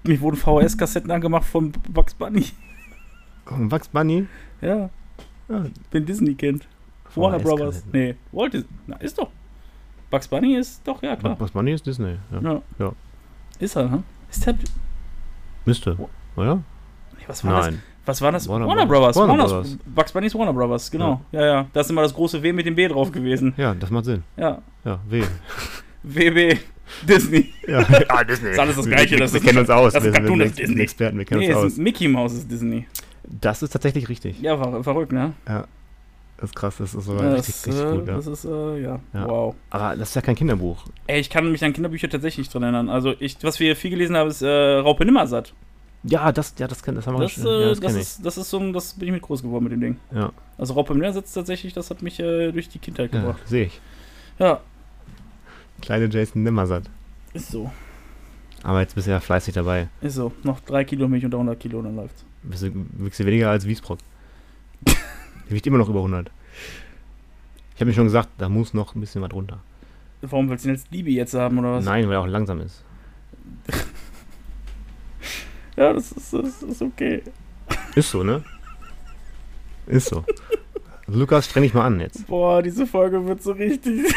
[0.05, 2.47] Mir wurden VHS-Kassetten angemacht von Bugs Bunny.
[3.47, 4.27] Und Bugs Bunny?
[4.61, 4.89] Ja,
[5.49, 6.67] Ja, bin Disney-Kind.
[7.17, 7.85] Warner Brothers.
[7.93, 8.69] Nee, Walt Disney.
[8.87, 9.31] Na, ist doch.
[10.11, 11.35] Bugs Bunny ist doch, ja klar.
[11.37, 12.17] Bugs Bunny ist Disney.
[12.33, 12.41] Ja.
[12.41, 12.63] Ja.
[12.79, 12.93] Ja.
[13.61, 14.03] Ist er, ne?
[14.31, 14.55] Ist der.
[14.55, 14.61] Nee,
[15.67, 15.97] Müsste,
[16.37, 16.63] oder?
[17.27, 17.67] was war das?
[17.67, 17.83] Nein.
[18.07, 18.49] Was war das?
[18.49, 19.15] Warner Warner, Brothers.
[19.15, 19.29] Brothers.
[19.29, 19.79] Warner Warner Brothers.
[19.85, 21.21] Bugs Bunny ist Warner Brothers, genau.
[21.33, 21.67] Ja, ja.
[21.73, 23.53] Da ist immer das große W mit dem B drauf gewesen.
[23.57, 24.25] Ja, das macht Sinn.
[24.37, 24.63] Ja.
[24.85, 25.23] Ja, W.
[26.03, 26.59] WB
[27.07, 27.53] Disney.
[27.69, 28.51] Ja, ah, Disney.
[28.53, 29.93] Ist alles das Gleiche, Wir, das wir ist- kennen uns aus.
[29.93, 30.81] das ist wir sind, Cartoon, das ist Disney.
[30.81, 31.77] Experten, wir kennen Nee, uns ist aus.
[31.79, 32.87] Mickey Mouse ist Disney.
[33.29, 34.41] Das ist tatsächlich richtig.
[34.41, 35.35] Ja, ver verrückt, ne?
[36.41, 38.09] Das ist krass, das ist sogar Ja, richtig, das, richtig äh, gut.
[38.09, 38.15] Ja.
[38.17, 39.01] das ist, äh, ja.
[39.13, 39.29] Ja.
[39.29, 39.55] Wow.
[39.71, 40.85] Aber das ist ja kein Kinderbuch.
[41.07, 42.89] Ey, ich kann mich an Kinderbücher tatsächlich nicht dran erinnern.
[42.89, 44.49] Also, ich, was wir viel gelesen haben, ist äh,
[44.79, 45.53] Raupe Nimmersatt.
[46.03, 47.47] Ja, das, ja, das, kann, das haben wir Das, schon.
[47.47, 49.65] äh, ja, das, das, ist, das ist so ein, das bin ich mit groß geworden
[49.65, 49.97] mit dem Ding.
[50.15, 53.41] Ja, Also Raupe Nimmersatt tatsächlich, das hat mich äh, durch die Kindheit gebracht.
[53.47, 53.81] sehe ich.
[54.39, 54.61] Ja,
[55.83, 56.85] Kleine Jason Nimmersatt.
[57.35, 57.71] ist so.
[58.63, 59.89] Aber jetzt bist du ja fleißig dabei.
[60.01, 60.33] Ist so.
[60.43, 62.25] Noch drei Kilo Milch unter 100 Kilo, dann läuft's.
[62.43, 63.99] Bist du, wiegst du weniger als Wiesbrock.
[65.51, 66.31] Die wiegt immer noch über 100.
[67.75, 69.59] Ich habe mir schon gesagt, da muss noch ein bisschen was runter.
[70.23, 71.85] Warum willst du denn jetzt Liebe jetzt haben, oder was?
[71.85, 72.85] Nein, weil er auch langsam ist.
[75.77, 77.23] Ja, das ist, das ist okay.
[77.95, 78.45] Ist so, ne?
[79.87, 80.25] Ist so.
[81.07, 82.27] Lukas, streng dich mal an jetzt.
[82.27, 84.15] Boah, diese Folge wird so richtig.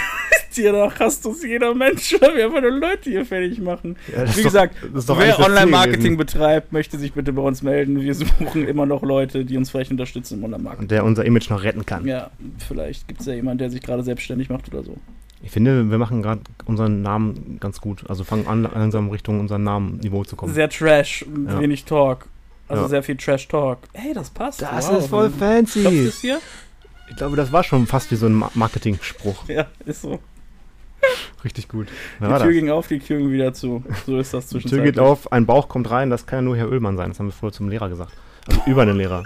[0.55, 3.95] Hiernach hasst uns jeder Mensch, weil wir einfach nur Leute hier fertig machen.
[4.15, 8.01] Ja, Wie doch- gesagt, wer Online-Marketing betreibt, möchte sich bitte bei uns melden.
[8.01, 10.83] Wir suchen immer noch Leute, die uns vielleicht unterstützen im Online-Marketing.
[10.83, 12.05] Und der unser Image noch retten kann.
[12.05, 12.31] Ja,
[12.67, 14.95] vielleicht gibt es ja jemanden, der sich gerade selbstständig macht oder so.
[15.41, 18.09] Ich finde, wir machen gerade unseren Namen ganz gut.
[18.09, 20.53] Also fangen an, langsam Richtung unseren Namen-Niveau zu kommen.
[20.53, 21.59] Sehr Trash, Ja.
[21.59, 22.27] wenig Talk.
[22.69, 22.89] Also Ja.
[22.89, 23.79] sehr viel Trash-Talk.
[23.91, 24.61] Hey, das passt.
[24.61, 24.99] das Wow.
[24.99, 25.85] ist voll fancy.
[26.07, 26.39] es hier?
[27.09, 29.49] Ich glaube, das war schon fast wie so ein Ma- Marketing-Spruch.
[29.49, 30.19] Ja, ist so.
[31.43, 31.87] Richtig gut.
[31.87, 32.55] Die Wer war Tür das?
[32.55, 33.83] ging auf, die Tür ging wieder zu.
[34.05, 36.57] So ist das Die Tür geht auf, ein Bauch kommt rein, das kann ja nur
[36.57, 37.09] Herr Oehlmann sein.
[37.09, 38.13] Das haben wir vorher zum Lehrer gesagt.
[38.47, 39.23] Also über den Lehrer.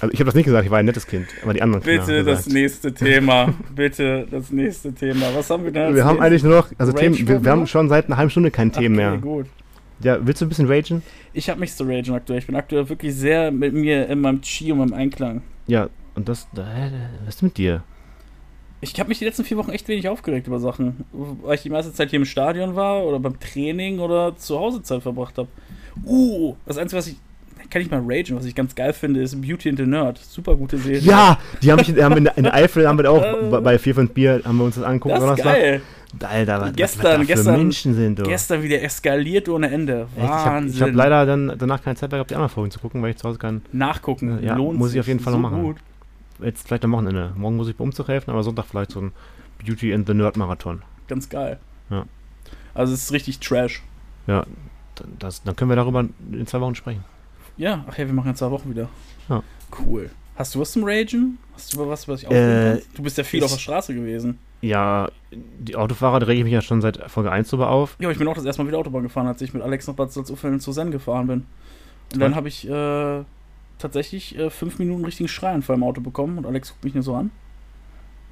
[0.00, 2.02] Also ich habe das nicht gesagt, ich war ein nettes Kind, aber die anderen Kinder
[2.04, 2.54] Bitte haben das gesagt.
[2.54, 3.54] nächste Thema.
[3.74, 5.26] Bitte das nächste Thema.
[5.34, 7.88] Was haben wir denn Wir haben eigentlich nur noch, also Themen, wir, wir haben schon
[7.88, 9.18] seit einer halben Stunde kein Ach, Thema okay, mehr.
[9.18, 9.46] gut.
[10.00, 11.02] Ja, willst du ein bisschen ragen?
[11.32, 12.38] Ich habe mich zu ragen aktuell.
[12.38, 15.40] Ich bin aktuell wirklich sehr mit mir in meinem Chi und meinem Einklang.
[15.66, 16.46] Ja, und das.
[16.52, 17.82] Was ist mit dir?
[18.80, 21.04] Ich habe mich die letzten vier Wochen echt wenig aufgeregt über Sachen,
[21.42, 24.82] weil ich die meiste Zeit hier im Stadion war oder beim Training oder zu Hause
[24.82, 25.48] Zeit verbracht habe.
[26.04, 27.16] Uh, das Einzige, was ich
[27.70, 30.18] kann ich mal ragen, was ich ganz geil finde, ist Beauty and the Nerd.
[30.18, 31.00] Super gute Serie.
[31.00, 33.20] Ja, die haben, ich, haben in, der, in der Eifel haben wir auch
[33.50, 35.16] bei- bei 4, 5 Bier haben wir uns das angeguckt.
[35.16, 35.80] das ist geil.
[36.22, 38.22] Alter, was, Gestern- was gestern- Menschen sind, du.
[38.22, 40.06] Gestern wieder eskaliert ohne Ende.
[40.16, 40.82] Echt, ich habe Wahnsinn.
[40.86, 43.16] hab leider dann danach keine Zeit mehr gehabt, die anderen Folgen zu gucken, weil ich
[43.16, 43.62] zu Hause kann.
[43.72, 44.38] Nachgucken.
[44.44, 45.62] Ja, Lohnt muss ich auf jeden Fall so noch machen.
[45.64, 45.76] Gut.
[46.42, 47.32] Jetzt vielleicht am Wochenende.
[47.36, 49.12] Morgen muss ich bei Umzug helfen, aber Sonntag vielleicht so ein
[49.64, 50.82] Beauty and the Nerd Marathon.
[51.08, 51.58] Ganz geil.
[51.90, 52.04] Ja.
[52.74, 53.82] Also es ist richtig Trash.
[54.26, 54.44] Ja,
[54.96, 57.04] dann- das, dann können wir darüber in zwei Wochen sprechen.
[57.56, 58.88] Ja, ach ja, wir machen in zwei Wochen wieder.
[59.28, 59.42] Ja.
[59.78, 60.10] Cool.
[60.36, 61.38] Hast du was zum Ragen?
[61.54, 62.98] Hast du was, was ich Äh, aufregen kannst?
[62.98, 64.38] Du bist ja viel ich- auf der Straße gewesen.
[64.60, 67.96] Ja, die Autofahrer, da rege ich mich ja schon seit Folge 1 drüber auf.
[67.98, 69.86] Ja, aber ich bin auch das erste Mal wieder Autobahn gefahren, als ich mit Alex
[69.86, 71.46] nach Bad Salzuflen zu Zen gefahren bin.
[72.12, 73.24] Und dann habe ich äh,
[73.78, 77.14] tatsächlich äh, fünf Minuten richtigen Schreianfall im Auto bekommen und Alex guckt mich nur so
[77.14, 77.30] an.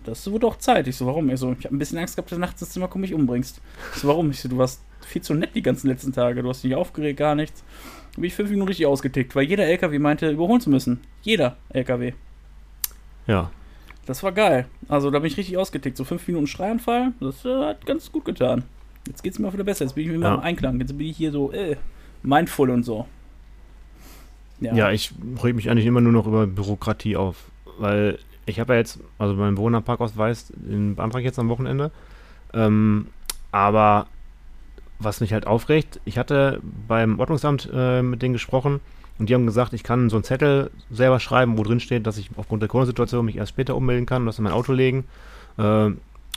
[0.05, 0.87] Das wird auch Zeit.
[0.87, 1.31] Ich so, warum?
[1.31, 3.15] Ich so, ich habe ein bisschen Angst gehabt, dass du nachts ins Zimmer kommst, mich
[3.15, 3.61] umbringst.
[3.95, 4.31] Ich so, warum?
[4.31, 6.43] Ich so, du warst viel zu nett die ganzen letzten Tage.
[6.43, 7.65] Du hast dich nicht aufgeregt, gar nichts.
[8.15, 11.01] Da bin ich fünf Minuten richtig ausgetickt, weil jeder LKW meinte, überholen zu müssen.
[11.23, 12.13] Jeder LKW.
[13.27, 13.51] Ja,
[14.07, 14.67] Das war geil.
[14.89, 15.97] Also da bin ich richtig ausgetickt.
[15.97, 18.65] So fünf Minuten Schreianfall, das äh, hat ganz gut getan.
[19.07, 19.85] Jetzt geht's mir auch wieder besser.
[19.87, 20.35] Jetzt bin ich wieder Ja.
[20.35, 20.79] im Einklang.
[20.81, 21.77] Jetzt bin ich hier so, äh,
[22.23, 23.07] mindful und so.
[24.61, 24.91] Ja.
[24.91, 27.37] ich reg mich eigentlich immer nur noch über Bürokratie auf.
[27.79, 31.91] Weil ich habe ja jetzt, also meinen Bewohnerparkausweis, den beantrage ich jetzt am Wochenende.
[32.53, 33.09] Ähm,
[33.53, 34.07] aber
[34.99, 38.81] was mich halt aufregt, ich hatte beim Ordnungsamt äh, mit denen gesprochen
[39.19, 42.19] und die haben gesagt, ich kann so einen Zettel selber schreiben, wo drin steht, dass
[42.19, 45.05] ich aufgrund der Corona-Situation mich erst später ummelden kann und das in mein Auto legen.
[45.57, 45.91] Äh,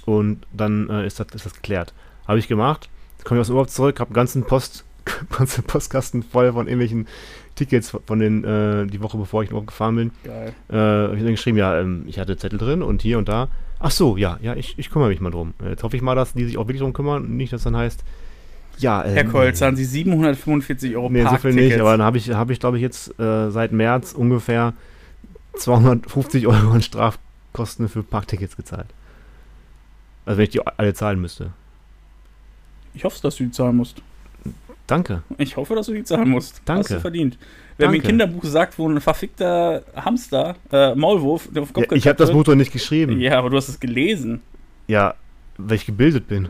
[0.06, 1.94] und dann äh, ist, das, ist das geklärt.
[2.28, 2.90] Habe ich gemacht.
[3.24, 4.86] Komme ich aus dem Urlaub zurück, habe ganzen Post,
[5.38, 7.08] ganzen Postkasten voll von irgendwelchen
[7.58, 10.12] Tickets von den, äh, die Woche bevor ich Urlaub gefahren bin.
[10.24, 10.54] Geil.
[10.70, 13.50] Äh, hab ich dann geschrieben, ja, ähm, ich hatte Zettel drin und hier und da.
[13.80, 15.54] Ach so, ja, ja, ich, ich kümmere mich mal drum.
[15.64, 17.76] Jetzt hoffe ich mal, dass die sich auch wirklich drum kümmern und nicht, dass dann
[17.76, 18.04] heißt,
[18.80, 22.18] ja, äh, Herr Kolz, zahlen Sie 745 Euro Nee, so viel nicht, aber dann habe
[22.18, 24.74] ich, hab ich glaube ich, jetzt äh, seit März ungefähr
[25.56, 28.88] 250 Euro an Strafkosten für Parktickets gezahlt.
[30.26, 31.52] Also wenn ich die alle zahlen müsste.
[32.94, 34.02] Ich hoffe, dass du die zahlen musst.
[34.88, 35.22] Danke.
[35.38, 36.62] Ich hoffe, dass du die zahlen musst.
[36.66, 36.80] Danke.
[36.82, 37.38] Hast du verdient.
[37.78, 38.08] Wer mir ein Danke.
[38.08, 42.32] Kinderbuch sagt, wo ein verfickter Hamster, äh, Maulwurf, der auf Kopf Ja, ich habe das
[42.32, 43.20] Buch doch nicht geschrieben.
[43.20, 44.42] Ja, Ja, aber du hast es gelesen.
[44.88, 46.50] weil ich gebildet bin.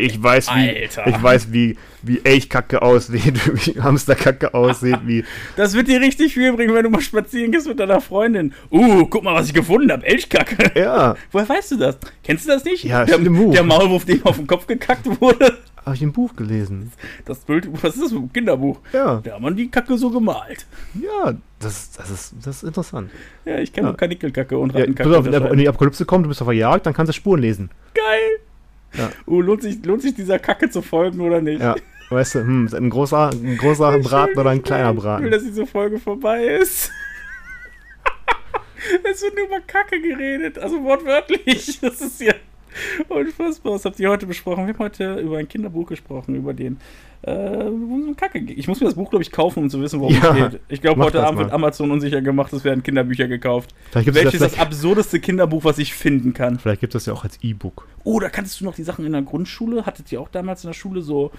[0.00, 1.06] Ich weiß, wie, Alter.
[1.06, 3.34] ich weiß, wie, wie Elchkacke aussieht,
[3.66, 5.24] wie Hamsterkacke aussieht, wie.
[5.56, 8.52] Das wird dir richtig viel bringen, wenn du mal spazieren gehst mit deiner Freundin.
[8.70, 10.06] Uh, guck mal, was ich gefunden habe.
[10.06, 10.78] Elchkacke.
[10.80, 11.98] Ja, Woher weißt du das?
[12.24, 12.84] Kennst du das nicht?
[12.84, 13.52] Ja, der, im Buch.
[13.52, 15.58] der Maulwurf, dem auf den Kopf gekackt wurde.
[15.84, 16.92] habe ich im Buch gelesen.
[17.24, 18.78] Das Bild, was ist das für ein Kinderbuch?
[18.92, 20.66] Ja, Da hat man die Kacke so gemalt.
[20.94, 23.10] ja, das, das, ist, das ist interessant.
[23.44, 23.92] Ja, ich kenne Ja.
[23.94, 25.08] auch Kanickelkacke und Ja, Rattenkacke.
[25.10, 27.40] pass auf, wenn die Apokalypse kommt, du bist auf der Jagd, dann kannst du Spuren
[27.40, 27.70] lesen.
[27.94, 28.40] Geil.
[28.94, 29.10] Ja.
[29.26, 31.60] Uh, lohnt sich, lohnt sich dieser Kacke zu folgen oder nicht?
[31.60, 31.76] Ja,
[32.10, 34.92] weißt du, hm, ist ein großer, ein großer Ich Braten oder ein kleiner mehr.
[34.92, 35.30] Ich will, Braten.
[35.30, 36.90] dass diese Folge vorbei ist.
[39.10, 41.78] es wird nur über Kacke geredet, also wortwörtlich.
[41.80, 42.34] Das ist ja
[43.08, 43.74] unfassbar.
[43.74, 44.66] Was habt ihr heute besprochen?
[44.66, 46.78] Wir haben heute über ein Kinderbuch gesprochen, über den
[47.22, 47.70] äh,
[48.16, 48.38] Kacke.
[48.38, 50.60] Ich muss mir das Buch, glaube ich, kaufen, um zu wissen, worum Ja, es geht.
[50.68, 51.56] Ich glaube, heute Abend wird mal.
[51.56, 53.74] Amazon unsicher gemacht, es werden Kinderbücher gekauft.
[53.92, 56.58] Welches ist das absurdeste Kinderbuch, was ich finden kann?
[56.58, 57.86] vielleicht gibt es das ja auch als E-Book.
[58.04, 59.84] Oh, da kanntest du noch die Sachen in der Grundschule?
[59.84, 61.30] Hattet ihr auch damals in der Schule so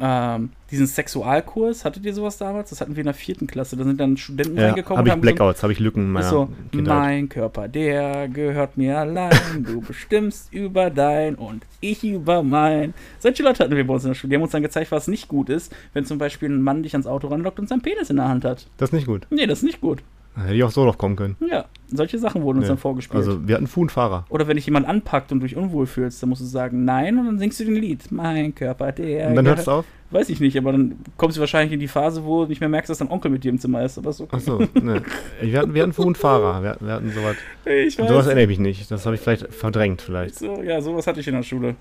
[0.00, 1.84] ähm, diesen Sexualkurs?
[1.84, 2.70] Hattet ihr sowas damals?
[2.70, 3.76] Das hatten wir in der vierten Klasse.
[3.76, 6.48] Da sind dann Studenten Ja, reingekommen habe ich Blackouts, habe ich Lücken in meiner so,
[6.72, 9.32] mein Körper, der gehört mir allein.
[9.64, 12.94] Du bestimmst über dein und ich über mein.
[13.18, 14.30] Solche Leute hatten wir bei uns in der Schule.
[14.30, 16.94] Die haben uns dann gezeigt, was nicht gut ist, wenn zum Beispiel ein Mann dich
[16.94, 18.66] ans Auto ranlockt und seinen Penis in der Hand hat.
[18.76, 19.26] Das ist nicht gut.
[19.30, 20.02] Nee, das ist nicht gut.
[20.36, 21.36] Da hätte ich auch so drauf kommen können.
[21.50, 22.72] Ja, solche Sachen wurden uns Nee.
[22.72, 23.16] dann vorgespielt.
[23.24, 24.26] Also, wir hatten Fuhnfahrer.
[24.28, 27.18] Oder wenn dich jemand anpackt und du dich unwohl fühlst, dann musst du sagen Nein
[27.18, 28.12] und dann singst du den Lied.
[28.12, 29.28] Mein Körper, der.
[29.28, 29.84] Und dann es gehört- auf?
[30.10, 32.68] Weiß ich nicht, aber dann kommst du wahrscheinlich in die Phase, wo du nicht mehr
[32.68, 33.98] merkst, dass dein Onkel mit dir im Zimmer ist.
[33.98, 34.36] Aber ist okay.
[34.36, 35.02] Achso, ne.
[35.40, 36.62] Wir hatten, wir hatten Fuhnfahrer.
[36.62, 37.36] Wir, hatten- wir hatten sowas.
[37.64, 38.08] Ich weiß.
[38.08, 38.90] Sowas erinnere ich mich nicht.
[38.90, 40.38] Das habe ich vielleicht verdrängt, vielleicht.
[40.38, 41.74] so, ja, sowas hatte ich in der Schule.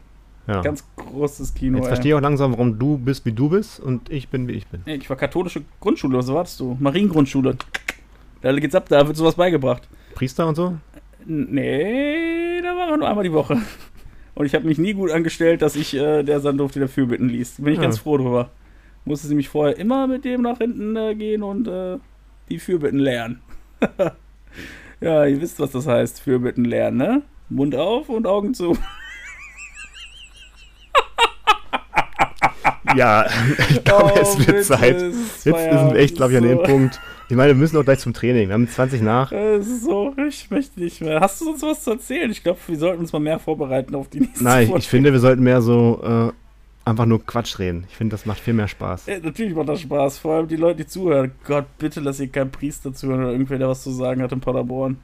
[0.47, 0.61] Ja.
[0.61, 1.77] Ganz großes Kino.
[1.79, 4.53] Jetzt verstehe ich auch langsam, warum du bist, wie du bist und ich bin, wie
[4.53, 4.81] ich bin.
[4.85, 6.77] Ich war katholische Grundschule, was warst du?
[6.79, 7.57] Mariengrundschule.
[8.45, 9.89] Da geht's ab, da wird sowas beigebracht.
[10.13, 10.75] Priester und so?
[11.25, 13.57] Nee, da war er nur einmal die Woche.
[14.35, 17.27] Und ich habe mich nie gut angestellt, dass ich äh, der sein durfte, der Fürbitten
[17.27, 17.57] liest.
[17.63, 17.81] Bin ich Ja.
[17.85, 18.51] ganz froh drüber.
[19.03, 21.97] Musste sie mich vorher immer mit dem nach hinten äh, gehen und äh,
[22.49, 23.41] die Fürbitten lernen.
[25.01, 27.21] ja, ihr wisst, was das heißt, Fürbitten lernen, ne?
[27.49, 28.77] Mund auf und Augen zu.
[32.95, 33.25] ja,
[33.69, 35.01] ich glaube, Oh, es wird Zeit.
[35.01, 37.01] Jetzt ist sind Feierabend, wir echt, glaube ich, an dem Punkt.
[37.27, 38.49] Ich meine, wir müssen auch gleich zum Training.
[38.49, 39.31] Wir haben 20 nach.
[39.31, 41.19] Es ist so, ich möchte nicht mehr.
[41.21, 42.29] Hast du sonst was zu erzählen?
[42.29, 44.79] Ich glaube, wir sollten uns mal mehr vorbereiten auf die nächste Nein, ich, Folge.
[44.79, 46.31] ich finde, wir sollten mehr so äh,
[46.87, 47.85] einfach nur Quatsch reden.
[47.89, 49.07] Ich finde, das macht viel mehr Spaß.
[49.07, 51.31] Ja, natürlich macht das Spaß, vor allem die Leute, die zuhören.
[51.45, 54.39] Gott, bitte lass ihr keinen Priester zuhören oder irgendwer, der was zu sagen hat in
[54.39, 54.97] Paderborn.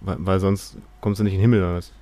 [0.00, 1.92] Weil, weil sonst kommst du nicht in den Himmel oder was?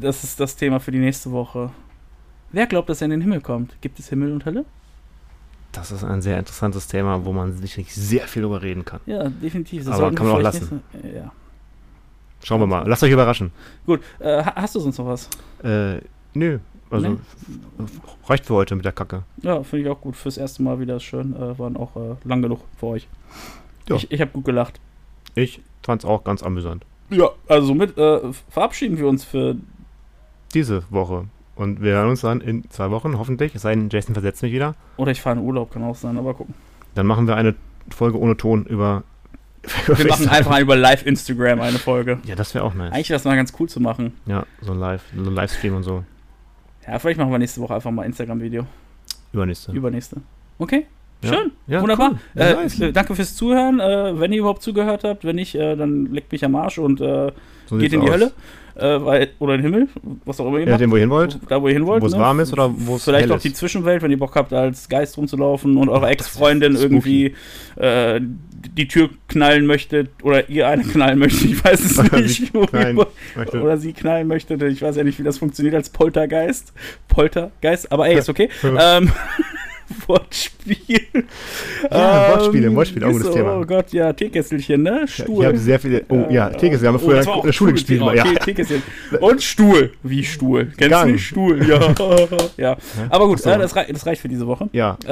[0.00, 1.70] Das ist das Thema für die nächste Woche.
[2.52, 3.76] Wer glaubt, dass er in den Himmel kommt?
[3.82, 4.64] Gibt es Himmel und Hölle?
[5.72, 9.00] Das ist ein sehr interessantes Thema, wo man sicherlich sehr viel drüber reden kann.
[9.06, 9.86] Ja, definitiv.
[9.86, 10.82] Aber sollten kann man auch lassen.
[10.92, 11.32] nächste- Ja.
[12.44, 12.86] Schauen wir mal.
[12.86, 13.52] Lasst euch überraschen.
[13.86, 15.28] Gut, äh, ha- hast du sonst noch was?
[15.62, 16.00] Äh,
[16.34, 16.58] nö.
[16.90, 17.16] Also, Nee?
[18.26, 19.22] reicht für heute mit der Kacke.
[19.40, 20.14] Ja, finde ich auch gut.
[20.16, 21.34] Fürs erste Mal wieder schön.
[21.34, 23.08] Äh, waren auch äh, lang genug für euch.
[23.88, 23.96] Ja.
[23.96, 24.78] Ich, ich habe gut gelacht.
[25.34, 26.84] Ich fand's auch ganz amüsant.
[27.08, 28.20] Ja, also somit äh,
[28.50, 29.56] verabschieden wir uns für.
[30.52, 31.24] Diese Woche.
[31.54, 33.54] Und wir hören uns dann in zwei Wochen, hoffentlich.
[33.54, 34.74] Es sei denn, Jason versetzt mich wieder.
[34.96, 36.54] Oder ich fahre in Urlaub, kann auch sein, aber gucken.
[36.94, 37.54] Dann machen wir eine
[37.90, 39.02] Folge ohne Ton über.
[39.86, 42.18] Wir machen einfach über Live-Instagram eine Folge.
[42.24, 42.92] Ja, das wäre auch nice.
[42.92, 44.12] Eigentlich wäre es mal ganz cool zu machen.
[44.26, 46.02] Ja, so ein Live, so ein Livestream und so.
[46.84, 48.66] Ja, vielleicht machen wir nächste Woche einfach mal Instagram-Video.
[49.32, 49.70] Übernächste.
[49.70, 50.16] Übernächste.
[50.58, 50.86] Okay?
[51.24, 51.52] Schön.
[51.68, 52.10] Ja, Wunderbar.
[52.34, 52.42] cool.
[52.42, 52.80] Äh, nice.
[52.80, 53.78] äh, danke fürs Zuhören.
[53.78, 57.00] Äh, wenn ihr überhaupt zugehört habt, wenn nicht, äh, dann leckt mich am Arsch und
[57.00, 57.30] äh,
[57.66, 58.14] So geht in die aus.
[58.14, 58.32] Hölle.
[58.74, 59.88] Äh, weil, oder den Himmel,
[60.24, 60.72] was auch immer ihr Je macht.
[60.72, 61.38] nachdem, wo ihr hin wollt.
[61.48, 62.02] Da, wo ihr hin wollt.
[62.02, 62.18] Wo es ne?
[62.18, 65.16] warm ist oder wo es Vielleicht auch die Zwischenwelt, wenn ihr Bock habt, als Geist
[65.16, 67.34] rumzulaufen und eure Ex-Freundin irgendwie
[67.76, 71.50] äh, die Tür knallen möchtet oder ihr eine knallen möchtet.
[71.50, 72.54] Ich weiß es nicht.
[72.54, 74.54] Oder sie knallen möchte.
[74.66, 76.72] Ich weiß ja nicht, wie das funktioniert als Poltergeist.
[77.08, 78.48] Poltergeist, aber ey, ist okay.
[78.62, 79.10] ähm,
[80.06, 81.00] Wortspiel.
[81.90, 83.58] Ja, Wortspiele, Wortspiele, auch ein ist gutes so, Thema.
[83.58, 85.00] Oh Gott, ja, Teekesselchen, ne?
[85.02, 85.40] Ja, Stuhl.
[85.40, 86.04] Ich habe sehr viele.
[86.08, 86.82] Oh, ja, Teekesseln.
[86.82, 88.00] Wir haben Oh, früher war in auch der Schule cool, gespielt.
[88.00, 88.14] Thema.
[88.14, 88.82] Ja, Teekesselchen.
[89.20, 89.90] Und Stuhl.
[90.02, 90.66] Wie Stuhl?
[90.76, 91.06] Kennst Gang.
[91.06, 91.60] du nicht Stuhl?
[91.68, 91.94] Ja.
[92.56, 92.76] ja.
[93.10, 93.50] Aber gut, so.
[93.50, 94.68] äh, das, rei das reicht für diese Woche.
[94.72, 94.96] ja.
[95.04, 95.08] Äh, ich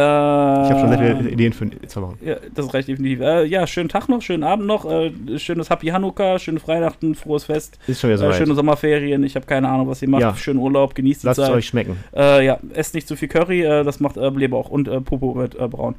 [0.71, 2.19] habe schon sehr viele Ideen für zwei Wochen.
[2.25, 3.21] ja, das reicht definitiv.
[3.21, 7.45] Äh, ja, schönen Tag noch, schönen Abend noch, äh, schönes Happy Hanukkah, schöne Weihnachten, frohes
[7.45, 8.37] Fest, Ist schon wieder äh, soweit.
[8.37, 9.23] schöne Sommerferien.
[9.25, 10.23] Ich habe keine Ahnung, was ihr macht.
[10.23, 10.37] Ja.
[10.37, 11.55] Schönen Urlaub, genießt die Lasst es Zeit.
[11.55, 11.97] euch schmecken.
[12.15, 15.35] Äh, ja, esst nicht zu viel Curry, das macht äh, Leber auch und äh, Popo
[15.37, 15.95] wird äh, braun.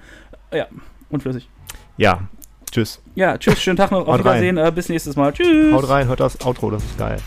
[0.51, 0.65] Äh, ja,
[1.09, 1.49] und flüssig.
[1.97, 2.21] Ja.
[2.71, 3.01] Tschüss.
[3.15, 4.19] Ja, tschüss, schönen Tag noch, auf Haut.
[4.19, 5.33] Wiedersehen, äh, bis nächstes Mal.
[5.33, 5.73] Tschüss.
[5.73, 7.17] Haut rein, hört das Outro, das ist geil.